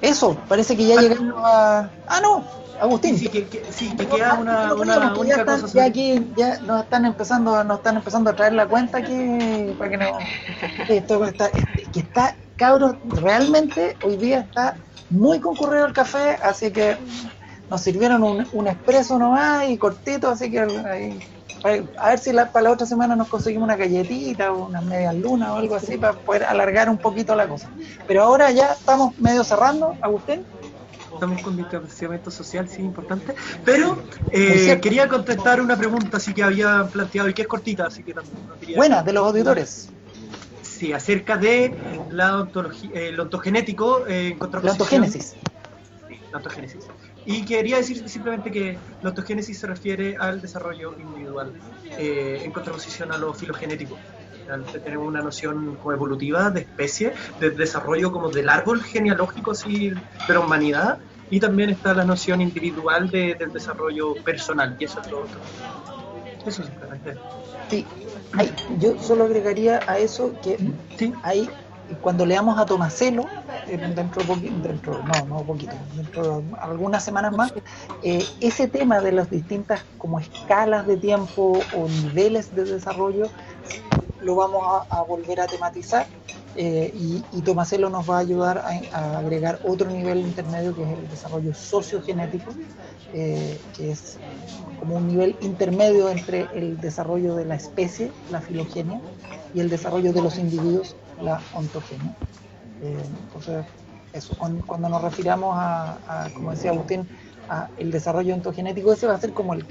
Eso, 0.00 0.36
parece 0.48 0.76
que 0.76 0.86
ya 0.86 1.00
llegamos 1.00 1.34
a. 1.36 1.90
Ah, 2.06 2.20
no, 2.20 2.44
Agustín. 2.80 3.18
Sí, 3.18 3.28
que, 3.28 3.46
queda 3.46 4.34
una, 4.34 4.74
una 4.74 5.14
ya, 5.24 5.44
ya 5.72 5.84
aquí 5.84 6.26
ya 6.36 6.58
nos 6.60 6.84
están 6.84 7.04
empezando, 7.04 7.62
nos 7.64 7.78
están 7.78 7.96
empezando 7.96 8.30
a 8.30 8.36
traer 8.36 8.52
la 8.52 8.66
cuenta 8.66 8.98
aquí 8.98 9.74
para 9.78 9.90
que 9.90 9.96
no. 9.96 10.18
Esto 10.88 11.24
está, 11.24 11.50
que 11.50 12.00
está, 12.00 12.36
cabros, 12.56 12.96
realmente 13.08 13.96
hoy 14.04 14.16
día 14.16 14.40
está 14.40 14.76
muy 15.10 15.40
concurrido 15.40 15.86
el 15.86 15.92
café, 15.92 16.36
así 16.42 16.70
que 16.70 16.96
nos 17.70 17.80
sirvieron 17.80 18.22
un, 18.22 18.46
un 18.52 18.68
expreso 18.68 19.18
nomás 19.18 19.68
y 19.68 19.78
cortito, 19.78 20.28
así 20.28 20.50
que 20.50 20.60
ahí 20.60 21.18
a 21.64 22.10
ver 22.10 22.18
si 22.18 22.32
para 22.32 22.62
la 22.62 22.70
otra 22.72 22.86
semana 22.86 23.16
nos 23.16 23.28
conseguimos 23.28 23.64
una 23.64 23.76
galletita 23.76 24.52
o 24.52 24.66
unas 24.66 24.84
medias 24.84 25.14
lunas 25.14 25.50
o 25.50 25.56
algo 25.56 25.76
así 25.76 25.96
para 25.96 26.12
poder 26.12 26.44
alargar 26.44 26.90
un 26.90 26.98
poquito 26.98 27.34
la 27.34 27.48
cosa. 27.48 27.70
Pero 28.06 28.22
ahora 28.22 28.50
ya 28.50 28.72
estamos 28.72 29.18
medio 29.18 29.42
cerrando, 29.44 29.96
Agustín. 30.02 30.44
Estamos 31.14 31.42
con 31.42 31.56
distanciamiento 31.56 32.30
social, 32.30 32.68
sí, 32.68 32.82
importante. 32.82 33.34
Pero 33.64 33.96
eh, 34.30 34.78
quería 34.82 35.08
contestar 35.08 35.60
una 35.60 35.76
pregunta 35.76 36.16
así 36.16 36.34
que 36.34 36.42
había 36.42 36.86
planteado 36.92 37.28
y 37.28 37.34
que 37.34 37.42
es 37.42 37.48
cortita, 37.48 37.86
así 37.86 38.02
que 38.02 38.12
también 38.12 38.36
quería... 38.60 38.76
Buena, 38.76 39.02
de 39.02 39.12
los 39.12 39.26
auditores. 39.26 39.88
Sí, 40.60 40.92
acerca 40.92 41.36
de 41.36 41.74
la 42.10 42.40
ontología, 42.40 42.90
el 42.94 43.18
ontogenético 43.18 44.06
eh, 44.06 44.28
en 44.32 44.38
contraposición. 44.38 45.00
La 45.00 45.06
ontogénesis. 45.06 45.34
Sí, 46.08 46.20
la 46.30 46.38
ontogénesis. 46.38 46.84
Y 47.24 47.44
quería 47.44 47.78
decir 47.78 48.08
simplemente 48.08 48.50
que 48.50 48.78
la 49.00 49.10
autogénesis 49.10 49.58
se 49.58 49.66
refiere 49.66 50.16
al 50.18 50.40
desarrollo 50.40 50.98
individual, 50.98 51.52
eh, 51.96 52.42
en 52.44 52.52
contraposición 52.52 53.12
a 53.12 53.18
lo 53.18 53.32
filogenético. 53.32 53.98
Tenemos 54.84 55.08
una 55.08 55.22
noción 55.22 55.76
como 55.76 55.92
evolutiva 55.92 56.50
de 56.50 56.60
especie, 56.60 57.14
de 57.40 57.50
desarrollo 57.50 58.12
como 58.12 58.30
del 58.30 58.48
árbol 58.50 58.82
genealógico 58.82 59.52
así, 59.52 59.88
de 59.90 60.34
la 60.34 60.40
humanidad, 60.40 60.98
y 61.30 61.40
también 61.40 61.70
está 61.70 61.94
la 61.94 62.04
noción 62.04 62.42
individual 62.42 63.10
del 63.10 63.50
desarrollo 63.52 64.14
personal, 64.16 64.76
y 64.78 64.84
eso 64.84 65.00
es 65.00 65.10
lo 65.10 65.22
otro. 65.22 65.40
Eso 66.44 66.62
simplemente. 66.62 67.16
Sí, 67.70 67.86
yo 68.78 68.98
solo 68.98 69.24
agregaría 69.24 69.80
a 69.86 69.98
eso 69.98 70.34
que 70.42 70.58
¿Sí? 70.98 71.14
hay 71.22 71.48
cuando 72.00 72.24
leamos 72.24 72.58
a 72.58 72.66
Tomaselo, 72.66 73.26
eh, 73.66 73.76
dentro, 73.94 74.22
dentro, 74.36 75.02
no, 75.02 75.26
no 75.26 75.42
poquito, 75.42 75.74
dentro 75.96 76.40
de 76.40 76.44
algunas 76.60 77.04
semanas 77.04 77.36
más, 77.36 77.52
eh, 78.02 78.24
ese 78.40 78.68
tema 78.68 79.00
de 79.00 79.12
las 79.12 79.30
distintas 79.30 79.84
como 79.98 80.18
escalas 80.18 80.86
de 80.86 80.96
tiempo 80.96 81.60
o 81.76 81.88
niveles 81.88 82.54
de 82.54 82.64
desarrollo 82.64 83.28
lo 84.22 84.36
vamos 84.36 84.86
a, 84.88 85.02
volver 85.02 85.40
a 85.40 85.46
tematizar 85.46 86.06
eh, 86.56 86.90
y, 86.94 87.22
y, 87.32 87.42
Tomaselo 87.42 87.90
nos 87.90 88.08
va 88.08 88.16
a 88.16 88.20
ayudar 88.20 88.64
a, 88.92 89.18
agregar 89.18 89.60
otro 89.64 89.90
nivel 89.90 90.20
intermedio 90.20 90.74
que 90.74 90.82
es 90.82 90.98
el 90.98 91.08
desarrollo 91.10 91.52
sociogenético, 91.52 92.52
que 93.12 93.58
es 93.78 94.18
como 94.80 94.96
un 94.96 95.08
nivel 95.08 95.36
intermedio 95.40 96.08
entre 96.08 96.48
el 96.54 96.80
desarrollo 96.80 97.34
de 97.34 97.44
la 97.44 97.54
especie, 97.54 98.10
la 98.30 98.40
filogenia, 98.40 99.00
y 99.54 99.60
el 99.60 99.70
desarrollo 99.70 100.12
de 100.12 100.20
los 100.20 100.38
individuos, 100.38 100.96
la 101.20 101.40
ontogenia. 101.54 102.14
Eh, 102.82 103.04
entonces, 103.24 103.64
eso, 104.12 104.36
cuando, 104.36 104.88
nos 104.88 105.02
refiramos 105.02 105.54
a, 105.56 106.28
como 106.34 106.52
decía 106.52 106.70
Agustín, 106.70 107.08
a 107.48 107.68
el 107.76 107.90
desarrollo 107.90 108.34
ontogenético, 108.34 108.92
ese 108.92 109.06
va 109.06 109.14
a 109.14 109.20
ser 109.20 109.32
como 109.32 109.54
el, 109.54 109.66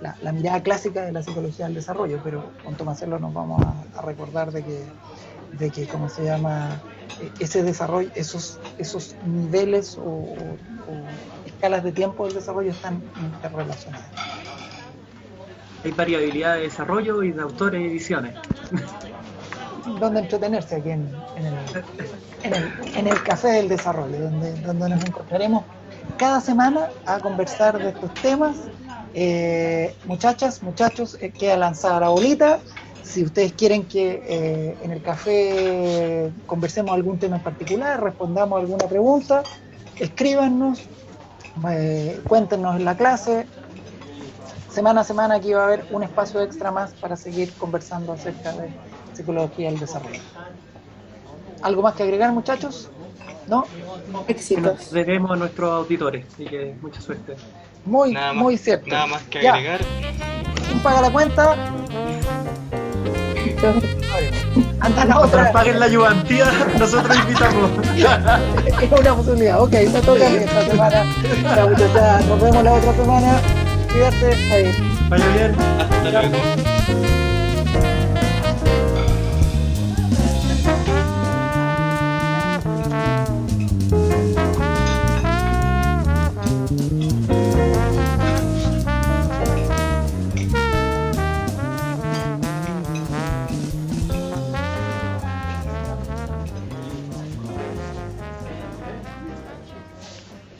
la, 0.00 0.32
mirada 0.32 0.62
clásica 0.62 1.02
de 1.02 1.12
la 1.12 1.22
psicología 1.22 1.66
del 1.66 1.74
desarrollo, 1.74 2.20
pero 2.22 2.50
con 2.64 2.74
Tomasello 2.74 3.18
nos 3.18 3.32
vamos 3.32 3.62
a, 3.62 4.02
recordar 4.02 4.52
de 4.52 4.62
que, 4.62 4.84
de 5.58 5.70
que, 5.70 5.86
¿cómo 5.86 6.08
se 6.08 6.24
llama? 6.24 6.80
E, 7.20 7.44
ese 7.44 7.62
desarrollo, 7.62 8.10
esos, 8.14 8.58
esos 8.78 9.16
niveles 9.24 9.98
o, 9.98 10.34
escalas 11.46 11.84
de 11.84 11.92
tiempo 11.92 12.26
del 12.26 12.34
desarrollo 12.34 12.70
están 12.70 13.02
interrelacionadas. 13.20 14.06
Hay 15.84 15.90
variabilidad 15.92 16.56
de 16.56 16.62
desarrollo 16.62 17.22
y 17.22 17.32
de 17.32 17.42
autores 17.42 17.80
y 17.80 17.84
ediciones. 17.84 18.34
donde 19.98 20.20
entretenerse 20.20 20.76
aquí 20.76 20.90
en, 20.90 21.08
el, 22.44 22.54
en, 22.94 23.16
café 23.24 23.48
del 23.48 23.68
desarrollo, 23.68 24.18
donde, 24.18 24.52
donde 24.60 24.88
nos 24.88 25.04
encontraremos 25.04 25.64
cada 26.16 26.40
semana 26.40 26.88
a 27.06 27.18
conversar 27.20 27.78
de 27.78 27.90
estos 27.90 28.12
temas. 28.14 28.56
Eh, 29.14 29.94
muchachas, 30.06 30.62
muchachos, 30.62 31.18
eh, 31.20 31.30
queda 31.30 31.56
lanzada 31.56 32.00
la 32.00 32.08
bolita. 32.08 32.60
Si 33.02 33.22
ustedes 33.24 33.52
quieren 33.52 33.84
que 33.84 34.22
eh, 34.26 34.76
en 34.82 34.90
el 34.90 35.02
café 35.02 36.32
conversemos 36.46 36.92
algún 36.92 37.18
tema 37.18 37.36
en 37.36 37.42
particular, 37.42 38.02
respondamos 38.02 38.60
alguna 38.60 38.86
pregunta, 38.86 39.42
escríbanos, 39.98 40.80
cuéntenos 42.26 42.76
en 42.76 42.84
la 42.84 42.96
clase. 42.96 43.46
Semana 44.70 45.02
a 45.02 45.04
semana 45.04 45.34
aquí 45.34 45.52
va 45.52 45.62
a 45.62 45.66
haber 45.66 45.84
un 45.90 46.02
espacio 46.02 46.40
extra 46.40 46.70
más 46.70 46.94
para 46.94 47.16
seguir 47.16 47.52
conversando 47.54 48.12
acerca 48.12 48.52
de 48.52 48.70
psicología 49.14 49.70
del 49.70 49.80
desarrollo. 49.80 50.20
¿Algo 51.62 51.82
más 51.82 51.94
que 51.94 52.02
agregar, 52.02 52.32
muchachos? 52.32 52.90
¿No? 53.46 53.66
Éxitos. 54.28 54.90
debemos 54.92 55.30
a 55.30 55.36
nuestros 55.36 55.70
auditores, 55.70 56.26
así 56.32 56.44
que 56.44 56.74
mucha 56.80 57.00
suerte. 57.00 57.36
Muy, 57.84 58.16
muy 58.34 58.56
cierto. 58.56 58.88
Nada 58.88 59.06
más 59.06 59.22
que 59.24 59.48
agregar. 59.48 59.80
¿Quién 60.66 60.80
paga 60.80 61.02
la 61.02 61.10
cuenta? 61.10 61.56
Anda 64.80 65.04
la 65.04 65.20
otra. 65.20 65.52
Paguen 65.52 65.78
la 65.78 65.86
ayudantía, 65.86 66.46
nosotros 66.78 67.16
invitamos. 67.16 67.70
es 68.66 69.00
una 69.00 69.14
posibilidad. 69.14 69.60
Ok, 69.60 69.72
me 69.72 70.00
toca 70.00 70.26
esta 70.28 70.64
semana. 70.64 71.04
Nos 72.28 72.40
vemos 72.42 72.64
la 72.64 72.72
otra 72.72 72.94
semana. 72.94 73.40
Cuídate. 73.92 74.74
Vaya 75.08 75.28
bien. 75.28 75.56
Hasta 75.78 76.10
luego. 76.10 76.71